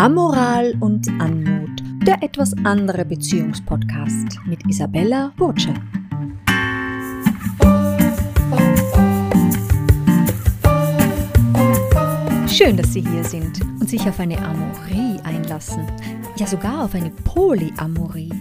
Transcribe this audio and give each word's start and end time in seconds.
Amoral 0.00 0.74
und 0.80 1.06
Anmut, 1.20 1.82
der 2.06 2.22
etwas 2.22 2.54
andere 2.64 3.04
Beziehungspodcast 3.04 4.38
mit 4.46 4.66
Isabella 4.66 5.30
Burtsche. 5.36 5.74
Schön, 12.48 12.78
dass 12.78 12.94
Sie 12.94 13.02
hier 13.02 13.24
sind 13.24 13.60
und 13.78 13.90
sich 13.90 14.00
auf 14.08 14.18
eine 14.18 14.38
Amorie 14.38 15.20
einlassen. 15.22 15.86
Ja, 16.36 16.46
sogar 16.46 16.84
auf 16.84 16.94
eine 16.94 17.10
Polyamorie. 17.10 18.32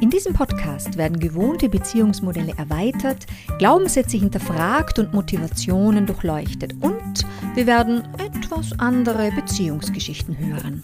In 0.00 0.10
diesem 0.10 0.34
Podcast 0.34 0.98
werden 0.98 1.18
gewohnte 1.18 1.70
Beziehungsmodelle 1.70 2.52
erweitert, 2.58 3.26
Glaubenssätze 3.58 4.18
hinterfragt 4.18 4.98
und 4.98 5.14
Motivationen 5.14 6.04
durchleuchtet 6.04 6.74
und 6.82 7.24
wir 7.54 7.66
werden 7.66 8.02
etwas 8.18 8.78
andere 8.78 9.32
Beziehungsgeschichten 9.32 10.36
hören. 10.36 10.82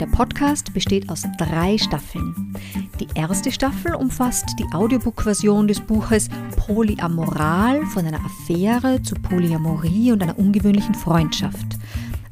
Der 0.00 0.06
Podcast 0.06 0.74
besteht 0.74 1.08
aus 1.08 1.22
drei 1.38 1.78
Staffeln. 1.78 2.56
Die 2.98 3.06
erste 3.14 3.52
Staffel 3.52 3.94
umfasst 3.94 4.46
die 4.58 4.66
Audiobook-Version 4.74 5.68
des 5.68 5.80
Buches 5.80 6.28
Polyamoral 6.56 7.86
von 7.86 8.04
einer 8.04 8.20
Affäre 8.24 9.00
zu 9.02 9.14
Polyamorie 9.14 10.10
und 10.10 10.22
einer 10.22 10.38
ungewöhnlichen 10.38 10.94
Freundschaft. 10.94 11.78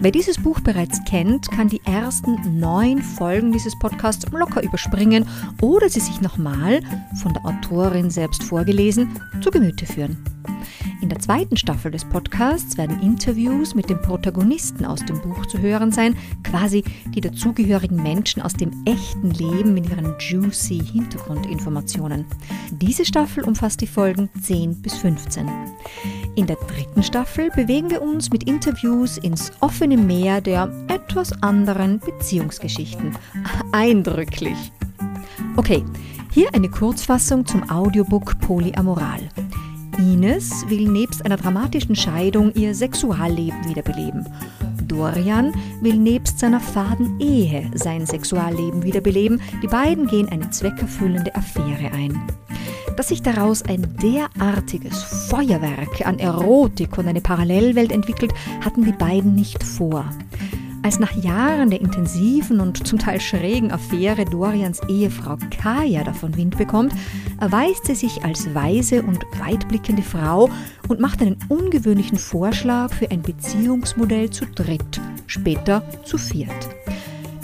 Wer 0.02 0.11
dieses 0.11 0.42
Buch 0.42 0.59
bereits 0.59 0.98
kennt, 1.05 1.48
kann 1.52 1.69
die 1.69 1.80
ersten 1.84 2.59
neun 2.59 3.01
Folgen 3.01 3.52
dieses 3.52 3.79
Podcasts 3.79 4.27
locker 4.33 4.61
überspringen 4.61 5.28
oder 5.61 5.88
sie 5.88 6.01
sich 6.01 6.20
nochmal, 6.20 6.80
von 7.23 7.33
der 7.33 7.47
Autorin 7.47 8.11
selbst 8.11 8.42
vorgelesen, 8.42 9.16
zu 9.41 9.52
Gemüte 9.52 9.87
führen. 9.87 10.16
In 11.02 11.09
der 11.09 11.19
zweiten 11.19 11.56
Staffel 11.56 11.91
des 11.91 12.05
Podcasts 12.05 12.79
werden 12.79 13.02
Interviews 13.02 13.74
mit 13.74 13.91
den 13.91 14.01
Protagonisten 14.01 14.84
aus 14.84 15.05
dem 15.05 15.20
Buch 15.20 15.47
zu 15.47 15.58
hören 15.58 15.91
sein, 15.91 16.17
quasi 16.45 16.84
die 17.08 17.20
dazugehörigen 17.20 18.00
Menschen 18.00 18.41
aus 18.41 18.53
dem 18.53 18.70
echten 18.84 19.33
Leben 19.33 19.75
mit 19.75 19.91
ihren 19.91 20.14
juicy 20.20 20.78
Hintergrundinformationen. 20.78 22.25
Diese 22.70 23.05
Staffel 23.05 23.42
umfasst 23.42 23.80
die 23.80 23.89
Folgen 23.89 24.30
10 24.41 24.80
bis 24.80 24.95
15. 24.98 25.50
In 26.36 26.47
der 26.47 26.56
dritten 26.56 27.03
Staffel 27.03 27.50
bewegen 27.50 27.91
wir 27.91 28.00
uns 28.00 28.30
mit 28.30 28.45
Interviews 28.45 29.19
ins 29.19 29.50
offene 29.58 29.97
Meer 29.97 30.41
der 30.41 30.70
etwas 30.86 31.33
anderen 31.42 31.98
Beziehungsgeschichten. 31.98 33.19
Eindrücklich. 33.73 34.70
Okay, 35.56 35.84
hier 36.30 36.55
eine 36.55 36.70
Kurzfassung 36.70 37.45
zum 37.45 37.69
Audiobook 37.69 38.39
Polyamoral. 38.39 39.28
Ines 40.03 40.69
will 40.69 40.89
nebst 40.89 41.25
einer 41.25 41.36
dramatischen 41.36 41.95
Scheidung 41.95 42.53
ihr 42.55 42.75
Sexualleben 42.75 43.69
wiederbeleben. 43.69 44.27
Dorian 44.89 45.55
will 45.81 45.97
nebst 45.97 46.41
seiner 46.41 46.58
faden 46.58 47.20
Ehe 47.20 47.70
sein 47.75 48.05
Sexualleben 48.05 48.83
wiederbeleben. 48.83 49.41
Die 49.62 49.69
beiden 49.69 50.08
gehen 50.08 50.28
eine 50.28 50.50
zweckerfüllende 50.50 51.33
Affäre 51.36 51.92
ein. 51.92 52.20
Dass 52.97 53.08
sich 53.08 53.23
daraus 53.23 53.62
ein 53.62 53.97
derartiges 54.03 55.03
Feuerwerk 55.30 56.05
an 56.05 56.19
Erotik 56.19 56.98
und 56.98 57.06
eine 57.06 57.20
Parallelwelt 57.20 57.92
entwickelt, 57.92 58.34
hatten 58.61 58.84
die 58.84 58.92
beiden 58.92 59.36
nicht 59.36 59.62
vor. 59.62 60.05
Als 60.84 60.98
nach 60.98 61.12
Jahren 61.12 61.70
der 61.70 61.80
intensiven 61.80 62.58
und 62.58 62.86
zum 62.86 62.98
Teil 62.98 63.20
schrägen 63.20 63.70
Affäre 63.70 64.25
Dorians 64.25 64.80
Ehefrau 64.89 65.36
Kaya 65.50 66.02
davon 66.02 66.36
Wind 66.36 66.58
bekommt, 66.58 66.92
erweist 67.41 67.86
sie 67.86 67.94
sich 67.94 68.24
als 68.24 68.52
weise 68.52 69.02
und 69.02 69.24
weitblickende 69.39 70.02
Frau 70.02 70.50
und 70.89 70.98
macht 70.98 71.22
einen 71.22 71.36
ungewöhnlichen 71.48 72.19
Vorschlag 72.19 72.92
für 72.92 73.11
ein 73.12 73.22
Beziehungsmodell 73.22 74.30
zu 74.30 74.44
dritt, 74.44 75.00
später 75.28 75.84
zu 76.05 76.19
viert. 76.19 76.69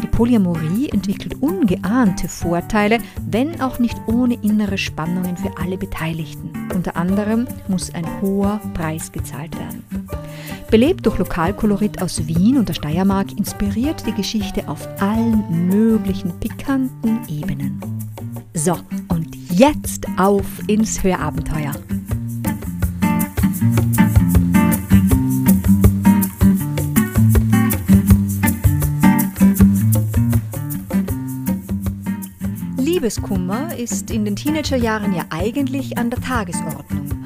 Die 0.02 0.08
Polyamorie 0.08 0.89
entwickelt 0.91 1.41
ungeahnte 1.41 2.29
Vorteile, 2.29 2.98
wenn 3.29 3.61
auch 3.61 3.79
nicht 3.79 3.96
ohne 4.07 4.34
innere 4.34 4.79
Spannungen 4.79 5.36
für 5.36 5.57
alle 5.58 5.79
Beteiligten. 5.79 6.51
Unter 6.74 6.96
anderem 6.96 7.46
muss 7.68 7.95
ein 7.95 8.07
hoher 8.20 8.61
Preis 8.74 9.13
gezahlt 9.13 9.57
werden. 9.58 9.98
Belebt 10.70 11.06
durch 11.06 11.17
Lokalkolorit 11.17 12.02
aus 12.02 12.27
Wien 12.27 12.58
und 12.58 12.68
der 12.68 12.74
Steiermark 12.74 13.33
inspiriert 13.33 14.06
die 14.06 14.12
Geschichte 14.12 14.68
auf 14.68 14.86
allen 15.01 15.67
möglichen 15.67 16.39
pikanten 16.40 17.20
Ebenen. 17.27 17.80
So, 18.52 18.77
und 19.08 19.34
jetzt 19.51 20.07
auf 20.18 20.45
ins 20.67 21.02
Hörabenteuer. 21.02 21.73
Liebeskummer 32.77 33.74
ist 33.74 34.11
in 34.11 34.27
den 34.27 34.36
Teenagerjahren 34.36 35.14
ja 35.14 35.24
eigentlich 35.30 35.96
an 35.96 36.11
der 36.11 36.20
Tagesordnung. 36.20 37.17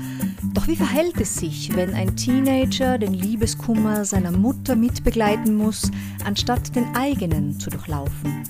Doch 0.62 0.68
wie 0.68 0.76
verhält 0.76 1.20
es 1.20 1.34
sich, 1.34 1.74
wenn 1.74 1.92
ein 1.92 2.14
Teenager 2.14 2.96
den 2.96 3.14
Liebeskummer 3.14 4.04
seiner 4.04 4.30
Mutter 4.30 4.76
mitbegleiten 4.76 5.56
muss, 5.56 5.90
anstatt 6.24 6.76
den 6.76 6.86
eigenen 6.94 7.58
zu 7.58 7.68
durchlaufen? 7.68 8.44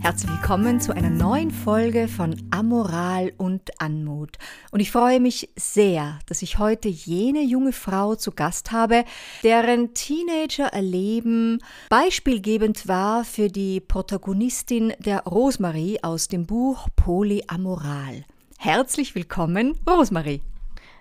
Herzlich 0.00 0.30
willkommen 0.30 0.78
zu 0.78 0.94
einer 0.94 1.08
neuen 1.08 1.50
Folge 1.50 2.06
von 2.06 2.36
Amoral 2.50 3.32
und 3.38 3.80
Anmut. 3.80 4.36
Und 4.72 4.80
ich 4.80 4.92
freue 4.92 5.20
mich 5.20 5.48
sehr, 5.56 6.18
dass 6.26 6.42
ich 6.42 6.58
heute 6.58 6.90
jene 6.90 7.40
junge 7.40 7.72
Frau 7.72 8.14
zu 8.14 8.32
Gast 8.32 8.70
habe, 8.70 9.06
deren 9.42 9.94
Teenager-Erleben 9.94 11.60
beispielgebend 11.88 12.88
war 12.88 13.24
für 13.24 13.48
die 13.48 13.80
Protagonistin 13.80 14.92
der 14.98 15.20
Rosmarie 15.20 16.02
aus 16.02 16.28
dem 16.28 16.44
Buch 16.44 16.88
Polyamoral. 16.94 18.26
Herzlich 18.58 19.14
willkommen, 19.14 19.78
Rosmarie. 19.88 20.42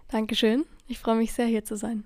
Dankeschön. 0.09 0.65
Ich 0.87 0.99
freue 0.99 1.15
mich 1.15 1.33
sehr, 1.33 1.47
hier 1.47 1.65
zu 1.65 1.75
sein. 1.75 2.05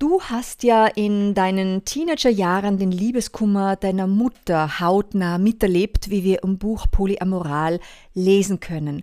Du 0.00 0.22
hast 0.22 0.62
ja 0.62 0.86
in 0.86 1.34
deinen 1.34 1.84
Teenagerjahren 1.84 2.78
den 2.78 2.92
Liebeskummer 2.92 3.74
deiner 3.74 4.06
Mutter 4.06 4.78
hautnah 4.78 5.38
miterlebt, 5.38 6.08
wie 6.08 6.22
wir 6.22 6.44
im 6.44 6.56
Buch 6.56 6.86
Polyamoral 6.88 7.80
lesen 8.14 8.60
können. 8.60 9.02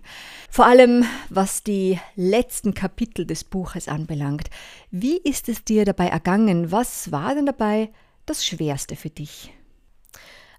Vor 0.50 0.64
allem 0.64 1.04
was 1.28 1.62
die 1.62 1.98
letzten 2.14 2.72
Kapitel 2.72 3.26
des 3.26 3.44
Buches 3.44 3.88
anbelangt. 3.88 4.48
Wie 4.90 5.18
ist 5.18 5.50
es 5.50 5.64
dir 5.64 5.84
dabei 5.84 6.06
ergangen? 6.06 6.72
Was 6.72 7.12
war 7.12 7.34
denn 7.34 7.44
dabei 7.44 7.90
das 8.24 8.46
Schwerste 8.46 8.96
für 8.96 9.10
dich? 9.10 9.52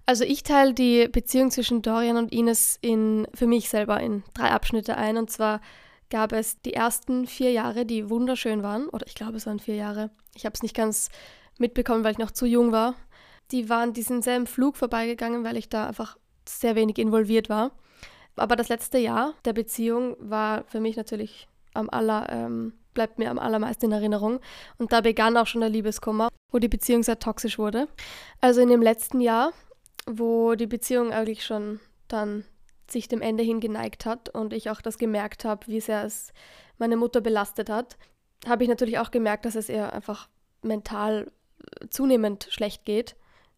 Also 0.06 0.22
ich 0.22 0.44
teile 0.44 0.72
die 0.72 1.08
Beziehung 1.08 1.50
zwischen 1.50 1.82
Dorian 1.82 2.16
und 2.16 2.32
Ines 2.32 2.78
in, 2.80 3.26
für 3.34 3.48
mich 3.48 3.68
selber 3.68 4.00
in 4.00 4.22
drei 4.34 4.52
Abschnitte 4.52 4.96
ein. 4.96 5.16
Und 5.16 5.30
zwar 5.30 5.60
gab 6.10 6.32
es 6.32 6.60
die 6.62 6.74
ersten 6.74 7.26
vier 7.26 7.52
Jahre, 7.52 7.84
die 7.84 8.08
wunderschön 8.08 8.62
waren. 8.62 8.88
Oder 8.88 9.06
ich 9.06 9.14
glaube, 9.14 9.36
es 9.36 9.46
waren 9.46 9.58
vier 9.58 9.76
Jahre. 9.76 10.10
Ich 10.34 10.44
habe 10.44 10.54
es 10.54 10.62
nicht 10.62 10.74
ganz 10.74 11.10
mitbekommen, 11.58 12.04
weil 12.04 12.12
ich 12.12 12.18
noch 12.18 12.30
zu 12.30 12.46
jung 12.46 12.72
war. 12.72 12.94
Die 13.50 13.68
waren 13.68 13.92
diesen 13.92 14.22
selben 14.22 14.46
Flug 14.46 14.76
vorbeigegangen, 14.76 15.44
weil 15.44 15.56
ich 15.56 15.68
da 15.68 15.86
einfach 15.86 16.16
sehr 16.46 16.74
wenig 16.74 16.98
involviert 16.98 17.48
war. 17.48 17.72
Aber 18.36 18.56
das 18.56 18.68
letzte 18.68 18.98
Jahr 18.98 19.34
der 19.44 19.52
Beziehung 19.52 20.16
war 20.20 20.64
für 20.64 20.80
mich 20.80 20.96
natürlich 20.96 21.48
am 21.74 21.90
aller, 21.90 22.28
ähm, 22.30 22.72
bleibt 22.94 23.18
mir 23.18 23.30
am 23.30 23.38
allermeisten 23.38 23.86
in 23.86 23.92
Erinnerung. 23.92 24.40
Und 24.78 24.92
da 24.92 25.00
begann 25.00 25.36
auch 25.36 25.46
schon 25.46 25.60
der 25.60 25.70
Liebeskummer, 25.70 26.28
wo 26.52 26.58
die 26.58 26.68
Beziehung 26.68 27.02
sehr 27.02 27.18
toxisch 27.18 27.58
wurde. 27.58 27.88
Also 28.40 28.60
in 28.60 28.68
dem 28.68 28.82
letzten 28.82 29.20
Jahr, 29.20 29.52
wo 30.06 30.54
die 30.54 30.66
Beziehung 30.66 31.12
eigentlich 31.12 31.44
schon 31.44 31.80
dann 32.06 32.44
sich 32.90 33.08
dem 33.08 33.22
Ende 33.22 33.42
hin 33.42 33.60
geneigt 33.60 34.06
hat 34.06 34.28
und 34.28 34.52
ich 34.52 34.70
auch 34.70 34.80
das 34.80 34.98
gemerkt 34.98 35.44
habe, 35.44 35.66
wie 35.66 35.80
sehr 35.80 36.04
es 36.04 36.32
meine 36.78 36.96
Mutter 36.96 37.20
belastet 37.20 37.70
hat, 37.70 37.96
habe 38.46 38.62
ich 38.62 38.68
natürlich 38.68 38.98
auch 38.98 39.10
gemerkt, 39.10 39.44
dass 39.44 39.56
es 39.56 39.68
ihr 39.68 39.92
einfach 39.92 40.28
mental 40.62 41.30
zunehmend 41.90 42.46
schlecht 42.50 42.84
geht, 42.84 43.16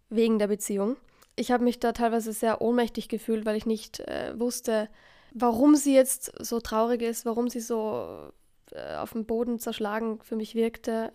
wegen 0.08 0.38
der 0.38 0.48
Beziehung. 0.48 0.96
Ich 1.36 1.52
habe 1.52 1.64
mich 1.64 1.78
da 1.78 1.92
teilweise 1.92 2.32
sehr 2.32 2.60
ohnmächtig 2.60 3.08
gefühlt, 3.08 3.46
weil 3.46 3.56
ich 3.56 3.66
nicht 3.66 4.00
äh, 4.00 4.38
wusste, 4.38 4.88
warum 5.32 5.76
sie 5.76 5.94
jetzt 5.94 6.32
so 6.38 6.60
traurig 6.60 7.02
ist, 7.02 7.24
warum 7.24 7.48
sie 7.48 7.60
so 7.60 8.30
äh, 8.72 8.96
auf 8.96 9.12
dem 9.12 9.26
Boden 9.26 9.58
zerschlagen 9.58 10.20
für 10.22 10.36
mich 10.36 10.54
wirkte. 10.54 11.12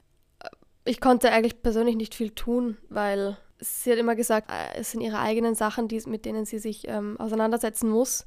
Ich 0.86 1.02
konnte 1.02 1.32
eigentlich 1.32 1.62
persönlich 1.62 1.96
nicht 1.96 2.16
viel 2.16 2.30
tun, 2.30 2.78
weil 2.90 3.38
sie 3.60 3.92
hat 3.92 3.98
immer 3.98 4.16
gesagt, 4.16 4.52
äh, 4.52 4.80
es 4.80 4.92
sind 4.92 5.02
ihre 5.02 5.20
eigenen 5.20 5.56
Sachen, 5.56 5.88
die, 5.88 6.02
mit 6.06 6.26
denen 6.26 6.46
sie 6.46 6.60
sich 6.60 6.88
ähm, 6.88 7.20
auseinandersetzen 7.20 7.90
muss. 7.90 8.26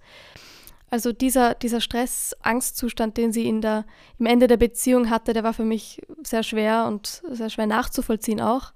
Also 0.90 1.12
dieser, 1.12 1.54
dieser 1.54 1.80
Stress, 1.80 2.34
Angstzustand, 2.40 3.16
den 3.16 3.32
sie 3.32 3.46
in 3.46 3.60
der, 3.60 3.84
im 4.18 4.26
Ende 4.26 4.46
der 4.46 4.56
Beziehung 4.56 5.10
hatte, 5.10 5.34
der 5.34 5.44
war 5.44 5.52
für 5.52 5.64
mich 5.64 6.00
sehr 6.22 6.42
schwer 6.42 6.86
und 6.86 7.22
sehr 7.30 7.50
schwer 7.50 7.66
nachzuvollziehen 7.66 8.40
auch. 8.40 8.72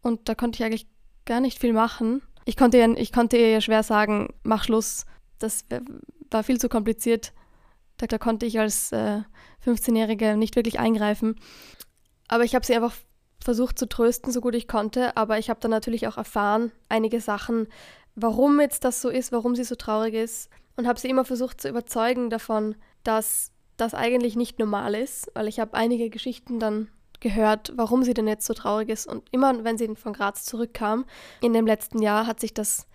Und 0.00 0.28
da 0.28 0.34
konnte 0.34 0.56
ich 0.56 0.64
eigentlich 0.64 0.86
gar 1.26 1.40
nicht 1.40 1.58
viel 1.58 1.72
machen. 1.72 2.22
Ich 2.44 2.56
konnte 2.56 2.78
ihr, 2.78 2.96
ich 2.96 3.12
konnte 3.12 3.36
ihr 3.36 3.50
ja 3.50 3.60
schwer 3.60 3.82
sagen, 3.82 4.32
mach 4.44 4.64
Schluss. 4.64 5.04
Das 5.40 5.64
war 6.30 6.44
viel 6.44 6.58
zu 6.58 6.68
kompliziert. 6.68 7.32
Da, 7.96 8.06
da 8.06 8.18
konnte 8.18 8.46
ich 8.46 8.60
als 8.60 8.92
äh, 8.92 9.22
15-Jährige 9.66 10.36
nicht 10.36 10.54
wirklich 10.54 10.78
eingreifen. 10.78 11.34
Aber 12.28 12.44
ich 12.44 12.54
habe 12.54 12.64
sie 12.64 12.76
einfach 12.76 12.94
versucht 13.42 13.78
zu 13.78 13.88
trösten, 13.88 14.32
so 14.32 14.40
gut 14.40 14.54
ich 14.54 14.68
konnte, 14.68 15.16
aber 15.16 15.38
ich 15.38 15.50
habe 15.50 15.60
dann 15.60 15.70
natürlich 15.70 16.06
auch 16.08 16.16
erfahren, 16.16 16.72
einige 16.88 17.20
Sachen, 17.20 17.68
warum 18.14 18.60
jetzt 18.60 18.84
das 18.84 19.00
so 19.00 19.08
ist, 19.08 19.32
warum 19.32 19.54
sie 19.54 19.64
so 19.64 19.76
traurig 19.76 20.14
ist 20.14 20.50
und 20.76 20.86
habe 20.86 20.98
sie 20.98 21.08
immer 21.08 21.24
versucht 21.24 21.60
zu 21.60 21.68
überzeugen 21.68 22.30
davon, 22.30 22.74
dass 23.04 23.52
das 23.76 23.94
eigentlich 23.94 24.36
nicht 24.36 24.58
normal 24.58 24.94
ist, 24.94 25.30
weil 25.34 25.48
ich 25.48 25.60
habe 25.60 25.74
einige 25.74 26.10
Geschichten 26.10 26.58
dann 26.58 26.88
gehört, 27.20 27.72
warum 27.76 28.02
sie 28.02 28.14
denn 28.14 28.28
jetzt 28.28 28.46
so 28.46 28.54
traurig 28.54 28.88
ist. 28.88 29.06
Und 29.06 29.24
immer, 29.30 29.64
wenn 29.64 29.78
sie 29.78 29.94
von 29.96 30.12
Graz 30.12 30.44
zurückkam, 30.44 31.04
in 31.40 31.52
dem 31.52 31.66
letzten 31.66 32.02
Jahr 32.02 32.26
hat 32.26 32.40
sich 32.40 32.54
das 32.54 32.86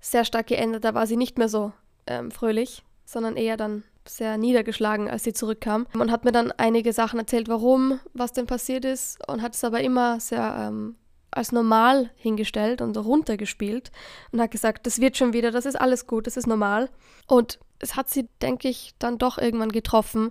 sehr 0.00 0.24
stark 0.24 0.46
geändert. 0.46 0.84
Da 0.84 0.94
war 0.94 1.06
sie 1.06 1.16
nicht 1.16 1.38
mehr 1.38 1.48
so 1.48 1.72
ähm, 2.06 2.30
fröhlich, 2.30 2.82
sondern 3.04 3.36
eher 3.36 3.56
dann 3.56 3.84
sehr 4.08 4.36
niedergeschlagen, 4.38 5.08
als 5.08 5.24
sie 5.24 5.32
zurückkam. 5.32 5.86
Und 5.94 6.10
hat 6.10 6.24
mir 6.24 6.32
dann 6.32 6.52
einige 6.52 6.92
Sachen 6.92 7.18
erzählt, 7.18 7.48
warum, 7.48 8.00
was 8.14 8.32
denn 8.32 8.46
passiert 8.46 8.84
ist. 8.84 9.18
Und 9.28 9.42
hat 9.42 9.54
es 9.54 9.64
aber 9.64 9.80
immer 9.80 10.20
sehr 10.20 10.68
ähm, 10.68 10.96
als 11.30 11.52
normal 11.52 12.10
hingestellt 12.16 12.80
und 12.80 12.96
runtergespielt. 12.96 13.90
Und 14.32 14.40
hat 14.40 14.50
gesagt, 14.50 14.86
das 14.86 15.00
wird 15.00 15.16
schon 15.16 15.32
wieder, 15.32 15.50
das 15.50 15.66
ist 15.66 15.80
alles 15.80 16.06
gut, 16.06 16.26
das 16.26 16.36
ist 16.36 16.46
normal. 16.46 16.90
Und 17.26 17.58
es 17.78 17.96
hat 17.96 18.08
sie, 18.08 18.28
denke 18.42 18.68
ich, 18.68 18.94
dann 18.98 19.18
doch 19.18 19.38
irgendwann 19.38 19.72
getroffen. 19.72 20.30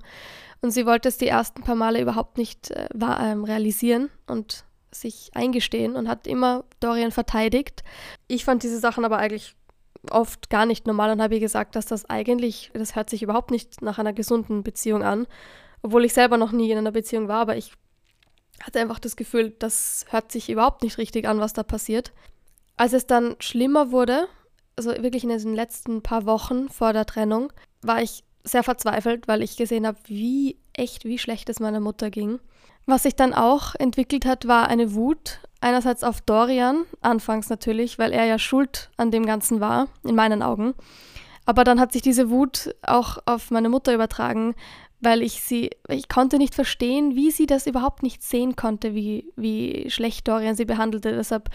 Und 0.62 0.72
sie 0.72 0.86
wollte 0.86 1.08
es 1.08 1.18
die 1.18 1.28
ersten 1.28 1.64
paar 1.64 1.76
Male 1.76 2.02
überhaupt 2.02 2.38
nicht 2.38 2.72
äh, 2.72 2.88
ähm, 2.94 3.44
realisieren 3.44 4.10
und 4.26 4.66
sich 4.92 5.32
eingestehen 5.34 5.96
und 5.96 6.08
hat 6.08 6.28
immer 6.28 6.64
Dorian 6.80 7.12
verteidigt. 7.12 7.84
Ich 8.28 8.46
fand 8.46 8.64
diese 8.64 8.80
Sachen 8.80 9.06
aber 9.06 9.18
eigentlich 9.18 9.56
oft 10.10 10.50
gar 10.50 10.66
nicht 10.66 10.88
normal 10.88 11.12
und 11.12 11.22
habe 11.22 11.36
ihr 11.36 11.40
gesagt, 11.40 11.76
dass 11.76 11.86
das 11.86 12.10
eigentlich, 12.10 12.72
das 12.74 12.96
hört 12.96 13.10
sich 13.10 13.24
überhaupt 13.24 13.52
nicht 13.52 13.82
nach 13.82 14.00
einer 14.00 14.14
gesunden 14.14 14.64
Beziehung 14.64 15.04
an, 15.04 15.28
obwohl 15.82 16.06
ich 16.06 16.14
selber 16.14 16.38
noch 16.38 16.52
nie 16.52 16.72
in 16.72 16.78
einer 16.78 16.92
Beziehung 16.92 17.28
war, 17.28 17.42
aber 17.42 17.58
ich 17.58 17.72
hatte 18.62 18.80
einfach 18.80 19.00
das 19.00 19.16
Gefühl, 19.16 19.52
das 19.60 20.06
hört 20.10 20.32
sich 20.32 20.50
überhaupt 20.50 20.84
nicht 20.84 20.98
richtig 20.98 21.28
an, 21.28 21.40
was 21.40 21.54
da 21.54 21.64
passiert. 21.64 22.12
Als 22.76 22.94
es 22.94 23.06
dann 23.08 23.36
schlimmer 23.40 23.92
wurde, 23.92 24.28
also 24.76 24.92
wirklich 24.92 25.24
in 25.24 25.30
den 25.30 25.56
letzten 25.56 26.02
paar 26.02 26.26
Wochen 26.26 26.70
vor 26.70 26.94
der 26.94 27.06
Trennung, 27.06 27.52
war 27.82 28.02
ich 28.02 28.24
sehr 28.44 28.64
verzweifelt, 28.64 29.28
weil 29.28 29.44
ich 29.44 29.58
gesehen 29.58 29.86
habe, 29.86 29.98
wie 30.06 30.58
echt, 30.74 31.06
wie 31.06 31.18
schlecht 31.18 31.50
es 31.50 31.60
meiner 31.60 31.80
Mutter 31.80 32.10
ging. 32.10 32.40
Was 32.90 33.04
sich 33.04 33.18
dann 33.18 33.34
auch 33.34 33.76
entwickelt 33.76 34.26
hat, 34.26 34.48
war 34.48 34.70
eine 34.70 34.94
Wut. 34.94 35.42
Einerseits 35.60 36.04
auf 36.04 36.22
Dorian, 36.22 36.86
anfangs 37.02 37.50
natürlich, 37.50 38.00
weil 38.00 38.14
er 38.14 38.24
ja 38.26 38.40
schuld 38.40 38.90
an 38.96 39.12
dem 39.12 39.26
Ganzen 39.26 39.60
war, 39.60 39.90
in 40.06 40.16
meinen 40.16 40.42
Augen. 40.42 40.74
Aber 41.46 41.66
dann 41.66 41.82
hat 41.82 41.92
sich 41.92 42.02
diese 42.02 42.30
Wut 42.30 42.74
auch 42.84 43.18
auf 43.26 43.52
meine 43.52 43.68
Mutter 43.68 43.94
übertragen, 43.94 44.56
weil 45.02 45.22
ich 45.22 45.42
sie, 45.42 45.72
ich 45.90 46.08
konnte 46.08 46.38
nicht 46.38 46.56
verstehen, 46.56 47.14
wie 47.16 47.30
sie 47.32 47.46
das 47.46 47.68
überhaupt 47.68 48.04
nicht 48.04 48.24
sehen 48.24 48.56
konnte, 48.56 48.96
wie, 48.96 49.34
wie 49.36 49.90
schlecht 49.90 50.26
Dorian 50.30 50.56
sie 50.56 50.66
behandelte. 50.66 51.12
Deshalb 51.12 51.50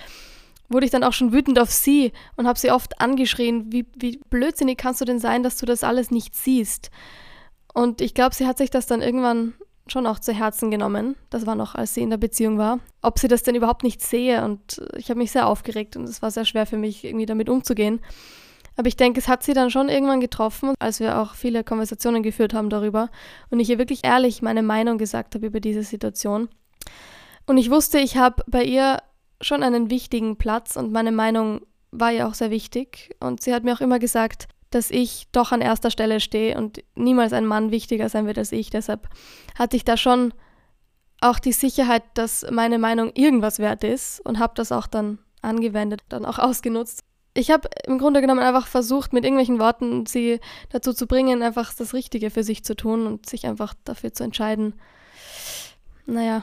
wurde 0.68 0.84
ich 0.84 0.92
dann 0.92 1.04
auch 1.04 1.14
schon 1.14 1.32
wütend 1.32 1.58
auf 1.58 1.70
sie 1.70 2.12
und 2.36 2.46
habe 2.46 2.58
sie 2.58 2.70
oft 2.70 3.00
angeschrien, 3.00 3.72
wie, 3.72 3.86
wie 3.96 4.20
blödsinnig 4.28 4.76
kannst 4.76 5.00
du 5.00 5.06
denn 5.06 5.18
sein, 5.18 5.42
dass 5.42 5.56
du 5.56 5.64
das 5.64 5.82
alles 5.82 6.10
nicht 6.10 6.34
siehst. 6.34 6.90
Und 7.72 8.02
ich 8.02 8.12
glaube, 8.12 8.34
sie 8.34 8.46
hat 8.46 8.58
sich 8.58 8.68
das 8.68 8.86
dann 8.86 9.00
irgendwann 9.00 9.54
schon 9.86 10.06
auch 10.06 10.18
zu 10.18 10.32
Herzen 10.32 10.70
genommen. 10.70 11.16
Das 11.30 11.46
war 11.46 11.54
noch, 11.54 11.74
als 11.74 11.94
sie 11.94 12.02
in 12.02 12.10
der 12.10 12.16
Beziehung 12.16 12.58
war. 12.58 12.78
Ob 13.02 13.18
sie 13.18 13.28
das 13.28 13.42
denn 13.42 13.54
überhaupt 13.54 13.82
nicht 13.82 14.00
sehe. 14.00 14.44
Und 14.44 14.80
ich 14.96 15.10
habe 15.10 15.18
mich 15.18 15.32
sehr 15.32 15.46
aufgeregt 15.46 15.96
und 15.96 16.04
es 16.04 16.22
war 16.22 16.30
sehr 16.30 16.44
schwer 16.44 16.66
für 16.66 16.76
mich, 16.76 17.04
irgendwie 17.04 17.26
damit 17.26 17.48
umzugehen. 17.48 18.00
Aber 18.76 18.88
ich 18.88 18.96
denke, 18.96 19.20
es 19.20 19.28
hat 19.28 19.42
sie 19.42 19.52
dann 19.52 19.70
schon 19.70 19.88
irgendwann 19.88 20.20
getroffen, 20.20 20.74
als 20.78 21.00
wir 21.00 21.18
auch 21.18 21.34
viele 21.34 21.62
Konversationen 21.62 22.22
geführt 22.22 22.54
haben 22.54 22.70
darüber 22.70 23.10
und 23.50 23.60
ich 23.60 23.68
ihr 23.68 23.78
wirklich 23.78 24.00
ehrlich 24.02 24.40
meine 24.40 24.62
Meinung 24.62 24.96
gesagt 24.96 25.34
habe 25.34 25.46
über 25.46 25.60
diese 25.60 25.82
Situation. 25.82 26.48
Und 27.46 27.58
ich 27.58 27.70
wusste, 27.70 27.98
ich 27.98 28.16
habe 28.16 28.42
bei 28.46 28.64
ihr 28.64 29.02
schon 29.42 29.62
einen 29.62 29.90
wichtigen 29.90 30.36
Platz 30.36 30.76
und 30.76 30.92
meine 30.92 31.12
Meinung 31.12 31.60
war 31.90 32.10
ja 32.10 32.26
auch 32.26 32.34
sehr 32.34 32.50
wichtig. 32.50 33.14
Und 33.20 33.42
sie 33.42 33.52
hat 33.52 33.64
mir 33.64 33.74
auch 33.74 33.80
immer 33.80 33.98
gesagt, 33.98 34.48
dass 34.74 34.90
ich 34.90 35.28
doch 35.32 35.52
an 35.52 35.60
erster 35.60 35.90
Stelle 35.90 36.20
stehe 36.20 36.56
und 36.56 36.82
niemals 36.94 37.32
ein 37.32 37.46
Mann 37.46 37.70
wichtiger 37.70 38.08
sein 38.08 38.26
wird 38.26 38.38
als 38.38 38.52
ich. 38.52 38.70
Deshalb 38.70 39.08
hatte 39.58 39.76
ich 39.76 39.84
da 39.84 39.96
schon 39.96 40.32
auch 41.20 41.38
die 41.38 41.52
Sicherheit, 41.52 42.02
dass 42.14 42.44
meine 42.50 42.78
Meinung 42.78 43.12
irgendwas 43.14 43.58
wert 43.58 43.84
ist 43.84 44.20
und 44.20 44.38
habe 44.38 44.54
das 44.56 44.72
auch 44.72 44.86
dann 44.86 45.18
angewendet, 45.40 46.02
dann 46.08 46.24
auch 46.24 46.38
ausgenutzt. 46.38 47.04
Ich 47.34 47.50
habe 47.50 47.68
im 47.86 47.98
Grunde 47.98 48.20
genommen 48.20 48.40
einfach 48.40 48.66
versucht, 48.66 49.12
mit 49.12 49.24
irgendwelchen 49.24 49.58
Worten 49.58 50.04
sie 50.06 50.40
dazu 50.70 50.92
zu 50.92 51.06
bringen, 51.06 51.42
einfach 51.42 51.72
das 51.72 51.94
Richtige 51.94 52.30
für 52.30 52.44
sich 52.44 52.64
zu 52.64 52.74
tun 52.74 53.06
und 53.06 53.28
sich 53.28 53.46
einfach 53.46 53.74
dafür 53.84 54.12
zu 54.12 54.24
entscheiden, 54.24 54.74
naja, 56.04 56.42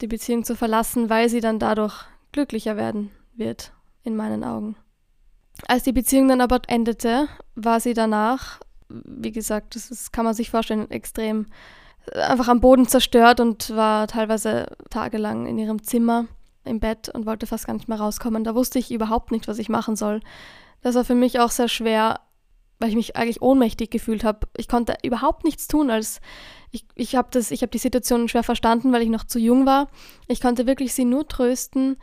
die 0.00 0.06
Beziehung 0.06 0.44
zu 0.44 0.54
verlassen, 0.54 1.10
weil 1.10 1.28
sie 1.28 1.40
dann 1.40 1.58
dadurch 1.58 2.04
glücklicher 2.32 2.76
werden 2.76 3.10
wird, 3.34 3.72
in 4.02 4.16
meinen 4.16 4.44
Augen. 4.44 4.76
Als 5.66 5.82
die 5.82 5.92
Beziehung 5.92 6.28
dann 6.28 6.40
aber 6.40 6.60
endete, 6.68 7.28
war 7.54 7.80
sie 7.80 7.94
danach, 7.94 8.60
wie 8.88 9.32
gesagt, 9.32 9.74
das 9.74 9.90
ist, 9.90 10.12
kann 10.12 10.24
man 10.24 10.34
sich 10.34 10.50
vorstellen, 10.50 10.90
extrem 10.90 11.46
äh, 12.12 12.20
einfach 12.20 12.48
am 12.48 12.60
Boden 12.60 12.86
zerstört 12.86 13.40
und 13.40 13.74
war 13.74 14.06
teilweise 14.06 14.76
tagelang 14.90 15.46
in 15.46 15.58
ihrem 15.58 15.82
Zimmer 15.82 16.26
im 16.64 16.80
Bett 16.80 17.08
und 17.08 17.26
wollte 17.26 17.46
fast 17.46 17.66
gar 17.66 17.74
nicht 17.74 17.88
mehr 17.88 17.98
rauskommen. 17.98 18.44
Da 18.44 18.54
wusste 18.54 18.78
ich 18.78 18.92
überhaupt 18.92 19.32
nicht, 19.32 19.48
was 19.48 19.58
ich 19.58 19.68
machen 19.68 19.96
soll. 19.96 20.20
Das 20.82 20.94
war 20.94 21.04
für 21.04 21.14
mich 21.14 21.40
auch 21.40 21.50
sehr 21.50 21.68
schwer, 21.68 22.20
weil 22.78 22.90
ich 22.90 22.94
mich 22.94 23.16
eigentlich 23.16 23.42
ohnmächtig 23.42 23.90
gefühlt 23.90 24.22
habe. 24.22 24.46
Ich 24.56 24.68
konnte 24.68 24.96
überhaupt 25.02 25.44
nichts 25.44 25.66
tun, 25.66 25.90
als 25.90 26.20
ich, 26.70 26.86
ich 26.94 27.16
habe 27.16 27.36
habe 27.38 27.68
die 27.68 27.78
Situation 27.78 28.28
schwer 28.28 28.42
verstanden, 28.42 28.92
weil 28.92 29.02
ich 29.02 29.08
noch 29.08 29.24
zu 29.24 29.38
jung 29.38 29.66
war. 29.66 29.88
Ich 30.28 30.40
konnte 30.40 30.66
wirklich 30.66 30.94
sie 30.94 31.04
nur 31.04 31.26
trösten 31.26 31.96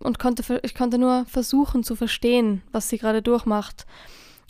und 0.00 0.18
konnte, 0.18 0.60
ich 0.62 0.74
konnte 0.74 0.98
nur 0.98 1.24
versuchen 1.26 1.82
zu 1.82 1.96
verstehen, 1.96 2.62
was 2.72 2.88
sie 2.88 2.98
gerade 2.98 3.22
durchmacht. 3.22 3.86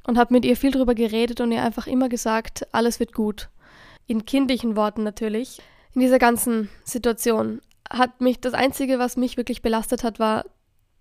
Und 0.06 0.16
habe 0.16 0.32
mit 0.32 0.44
ihr 0.44 0.56
viel 0.56 0.70
darüber 0.70 0.94
geredet 0.94 1.40
und 1.40 1.52
ihr 1.52 1.62
einfach 1.62 1.86
immer 1.86 2.08
gesagt, 2.08 2.66
alles 2.72 2.98
wird 2.98 3.12
gut. 3.12 3.50
In 4.06 4.24
kindlichen 4.24 4.74
Worten 4.74 5.02
natürlich. 5.02 5.60
In 5.94 6.00
dieser 6.00 6.18
ganzen 6.18 6.70
Situation 6.84 7.60
hat 7.90 8.20
mich 8.20 8.40
das 8.40 8.54
Einzige, 8.54 8.98
was 8.98 9.16
mich 9.16 9.36
wirklich 9.36 9.60
belastet 9.60 10.04
hat, 10.04 10.18
war, 10.18 10.44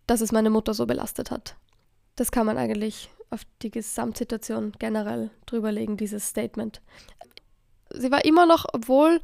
dass 0.08 0.22
es 0.22 0.32
meine 0.32 0.50
Mutter 0.50 0.74
so 0.74 0.86
belastet 0.86 1.32
hat. 1.32 1.56
Das 2.16 2.32
kann 2.32 2.46
man 2.46 2.58
eigentlich 2.58 3.10
auf 3.30 3.42
die 3.62 3.72
Gesamtsituation 3.72 4.74
generell 4.80 5.30
drüberlegen, 5.46 5.98
dieses 5.98 6.28
Statement. 6.28 6.82
Sie 7.92 8.12
war 8.12 8.26
immer 8.26 8.46
noch, 8.46 8.66
obwohl 8.74 9.22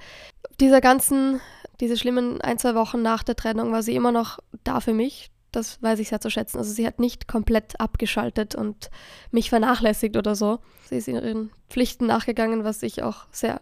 dieser 0.60 0.82
ganzen, 0.82 1.42
diese 1.84 1.98
schlimmen 1.98 2.40
ein, 2.40 2.58
zwei 2.58 2.76
Wochen 2.76 3.02
nach 3.02 3.24
der 3.24 3.36
Trennung, 3.36 3.74
war 3.74 3.84
sie 3.84 3.94
immer 3.94 4.14
noch 4.14 4.40
da 4.64 4.80
für 4.80 4.94
mich. 4.94 5.32
Das 5.52 5.82
weiß 5.82 6.00
ich 6.00 6.08
sehr 6.08 6.22
zu 6.22 6.30
schätzen. 6.30 6.58
Also 6.58 6.72
sie 6.72 6.88
hat 6.88 6.98
nicht 6.98 7.28
komplett 7.28 7.78
abgeschaltet 7.82 8.56
und 8.56 8.90
mich 9.32 9.50
vernachlässigt 9.50 10.16
oder 10.16 10.34
so. 10.34 10.60
Sie 10.86 10.96
ist 10.96 11.10
ihren 11.10 11.52
Pflichten 11.70 12.06
nachgegangen, 12.06 12.64
was 12.64 12.82
ich 12.84 13.04
auch 13.04 13.26
sehr 13.32 13.62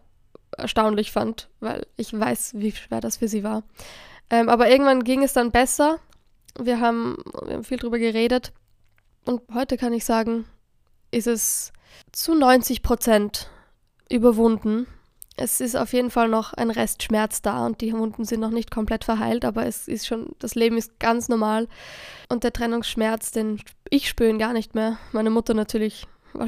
erstaunlich 0.56 1.12
fand, 1.12 1.50
weil 1.62 1.88
ich 1.98 2.18
weiß, 2.18 2.54
wie 2.58 2.72
schwer 2.72 3.02
das 3.02 3.18
für 3.18 3.28
sie 3.28 3.44
war. 3.44 3.64
Ähm, 4.30 4.50
aber 4.50 4.70
irgendwann 4.70 5.04
ging 5.04 5.24
es 5.24 5.34
dann 5.34 5.50
besser. 5.50 5.98
Wir 6.60 6.80
haben, 6.80 7.18
wir 7.44 7.56
haben 7.56 7.64
viel 7.64 7.78
drüber 7.78 7.98
geredet 7.98 8.54
und 9.26 9.42
heute 9.52 9.78
kann 9.78 9.94
ich 9.94 10.06
sagen, 10.06 10.46
ist 11.10 11.26
es 11.26 11.74
zu 12.12 12.36
90 12.36 12.84
Prozent 12.84 13.50
überwunden. 14.12 14.86
Es 15.38 15.62
ist 15.62 15.76
auf 15.76 15.94
jeden 15.94 16.12
Fall 16.12 16.28
noch 16.28 16.54
ein 16.54 16.70
Rest 16.70 17.04
Schmerz 17.04 17.42
da 17.42 17.66
und 17.66 17.82
die 17.82 17.94
Wunden 17.94 18.26
sind 18.26 18.42
noch 18.42 18.52
nicht 18.52 18.70
komplett 18.70 19.04
verheilt, 19.04 19.46
aber 19.46 19.66
es 19.66 19.88
ist 19.88 20.06
schon, 20.06 20.36
das 20.40 20.56
Leben 20.56 20.78
ist 20.78 21.00
ganz 21.00 21.30
normal. 21.30 21.68
Und 22.30 22.44
der 22.44 22.54
Trennungsschmerz, 22.54 23.32
den 23.32 23.62
ich 23.90 24.10
spüre 24.10 24.38
gar 24.38 24.54
nicht 24.54 24.76
mehr. 24.76 24.98
Meine 25.14 25.30
Mutter 25.30 25.54
natürlich, 25.54 26.06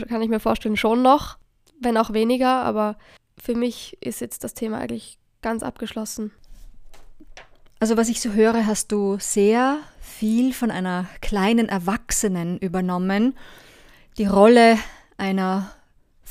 kann 0.08 0.22
ich 0.22 0.30
mir 0.30 0.40
vorstellen, 0.40 0.78
schon 0.78 1.02
noch, 1.02 1.38
wenn 1.80 1.98
auch 1.98 2.14
weniger, 2.14 2.62
aber 2.64 2.98
für 3.42 3.56
mich 3.56 3.98
ist 4.02 4.22
jetzt 4.22 4.44
das 4.44 4.54
Thema 4.54 4.80
eigentlich 4.80 5.18
ganz 5.42 5.64
abgeschlossen. 5.64 6.32
Also 7.80 7.98
was 7.98 8.10
ich 8.10 8.22
so 8.22 8.32
höre, 8.32 8.66
hast 8.66 8.92
du 8.92 9.18
sehr 9.20 9.80
viel 10.00 10.54
von 10.54 10.72
einer 10.72 11.08
kleinen 11.22 11.68
Erwachsenen 11.68 12.58
übernommen. 12.58 13.36
Die 14.18 14.26
Rolle 14.26 14.78
einer 15.18 15.72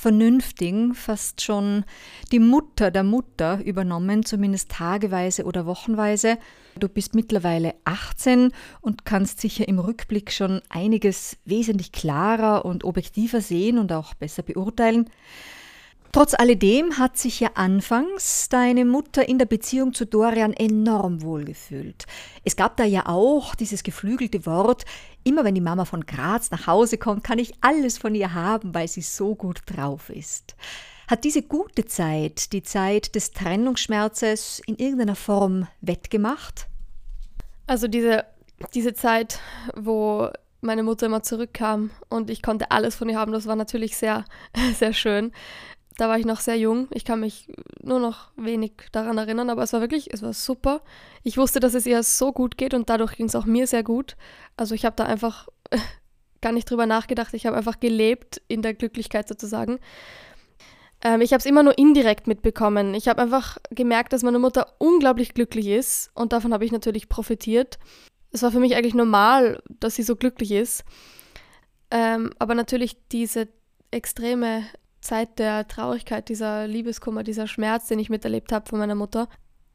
vernünftigen, 0.03 0.95
fast 0.95 1.43
schon 1.43 1.85
die 2.33 2.41
Mutter 2.41 2.91
der 2.91 3.05
Mutter 3.05 3.65
übernommen, 3.65 4.25
zumindest 4.25 4.73
tageweise 4.73 5.45
oder 5.45 5.65
wochenweise. 5.65 6.39
Du 6.77 6.89
bist 6.89 7.15
mittlerweile 7.15 7.75
18 7.85 8.51
und 8.81 9.05
kannst 9.05 9.41
sicher 9.41 9.69
im 9.69 9.79
Rückblick 9.79 10.33
schon 10.33 10.61
einiges 10.69 11.37
wesentlich 11.45 11.93
klarer 11.93 12.65
und 12.65 12.83
objektiver 12.83 13.41
sehen 13.41 13.79
und 13.79 13.93
auch 13.93 14.15
besser 14.15 14.43
beurteilen. 14.43 15.09
Trotz 16.15 16.35
alledem 16.35 16.99
hat 16.99 17.17
sich 17.17 17.41
ja 17.41 17.53
anfangs 17.55 18.51
deine 18.51 18.85
Mutter 18.85 19.27
in 19.27 19.39
der 19.39 19.47
Beziehung 19.47 19.95
zu 19.95 20.05
Dorian 20.05 20.53
enorm 20.53 21.23
wohlgefühlt. 21.23 22.05
Es 22.45 22.55
gab 22.55 22.77
da 22.77 22.85
ja 22.85 23.07
auch 23.07 23.55
dieses 23.55 23.83
geflügelte 23.83 24.45
Wort, 24.45 24.85
immer 25.25 25.43
wenn 25.43 25.55
die 25.55 25.63
Mama 25.63 25.87
von 25.87 26.05
Graz 26.05 26.51
nach 26.51 26.67
Hause 26.67 26.99
kommt, 26.99 27.25
kann 27.25 27.39
ich 27.39 27.55
alles 27.63 27.97
von 27.97 28.15
ihr 28.15 28.35
haben, 28.35 28.75
weil 28.75 28.89
sie 28.89 29.01
so 29.01 29.35
gut 29.35 29.63
drauf 29.65 30.11
ist. 30.11 30.55
Hat 31.09 31.25
diese 31.25 31.41
gute 31.43 31.87
Zeit, 31.87 32.53
die 32.53 32.63
Zeit 32.63 33.15
des 33.15 33.31
Trennungsschmerzes, 33.31 34.61
in 34.67 34.77
irgendeiner 34.77 35.17
Form 35.17 35.67
wettgemacht? 35.81 36.67
Also 37.67 37.89
diese, 37.89 38.27
diese 38.75 38.93
Zeit, 38.93 39.41
wo 39.75 40.29
meine 40.61 40.83
Mutter 40.83 41.07
immer 41.07 41.23
zurückkam 41.23 41.91
und 42.11 42.29
ich 42.29 42.43
konnte 42.43 42.71
alles 42.71 42.97
von 42.97 43.09
ihr 43.09 43.19
haben, 43.19 43.33
das 43.33 43.47
war 43.47 43.57
natürlich 43.57 43.97
sehr, 43.97 44.27
sehr 44.79 44.93
schön. 44.93 45.33
Da 45.97 46.09
war 46.09 46.19
ich 46.19 46.25
noch 46.25 46.41
sehr 46.41 46.57
jung. 46.57 46.89
Ich 46.91 47.05
kann 47.05 47.21
mich 47.21 47.49
nur 47.83 48.01
noch 48.01 48.31
wenig 48.37 48.73
daran 48.93 49.19
erinnern, 49.19 49.51
aber 49.51 49.63
es 49.63 49.73
war 49.73 49.81
wirklich, 49.81 50.13
es 50.13 50.23
war 50.23 50.33
super. 50.33 50.81
Ich 51.23 51.37
wusste, 51.37 51.61
dass 51.61 51.75
es 51.75 51.87
ihr 51.87 52.03
so 52.03 52.33
gut 52.33 52.57
geht 52.57 52.75
und 52.75 52.89
dadurch 52.89 53.17
ging 53.17 53.27
es 53.27 53.35
auch 53.35 53.45
mir 53.45 53.67
sehr 53.67 53.83
gut. 53.83 54.17
Also 54.57 54.75
ich 54.75 54.85
habe 54.85 54.97
da 54.97 55.05
einfach 55.05 55.49
gar 56.41 56.53
nicht 56.53 56.71
drüber 56.71 56.87
nachgedacht. 56.87 57.35
Ich 57.35 57.47
habe 57.47 57.57
einfach 57.57 57.79
gelebt 57.79 58.41
in 58.49 58.63
der 58.63 58.75
Glücklichkeit 58.75 59.29
sozusagen. 59.29 59.79
Ähm, 61.03 61.21
ich 61.21 61.33
habe 61.33 61.41
es 61.41 61.47
immer 61.47 61.63
nur 61.63 61.77
indirekt 61.77 62.27
mitbekommen. 62.27 62.95
Ich 62.95 63.09
habe 63.09 63.21
einfach 63.21 63.59
gemerkt, 63.71 64.13
dass 64.13 64.23
meine 64.23 64.39
Mutter 64.39 64.75
unglaublich 64.79 65.35
glücklich 65.35 65.67
ist 65.67 66.11
und 66.15 66.33
davon 66.33 66.55
habe 66.55 66.65
ich 66.65 66.73
natürlich 66.73 67.09
profitiert. 67.09 67.79
Es 68.31 68.43
war 68.43 68.51
für 68.51 68.61
mich 68.61 68.77
eigentlich 68.77 68.95
normal, 68.95 69.63
dass 69.81 69.97
sie 69.97 70.03
so 70.03 70.17
glücklich 70.17 70.53
ist. 70.53 70.85
Ähm, 71.91 72.33
aber 72.39 72.55
natürlich 72.55 72.97
diese 73.11 73.49
extreme 73.91 74.65
Zeit 75.03 75.39
der 75.39 75.69
Traurigkeit, 75.69 76.29
dieser 76.29 76.67
Liebeskummer, 76.67 77.23
dieser 77.23 77.47
Schmerz, 77.47 77.89
den 77.89 77.99
ich 77.99 78.09
miterlebt 78.09 78.53
habe 78.53 78.69
von 78.69 78.79
meiner 78.79 78.95
Mutter, 78.95 79.29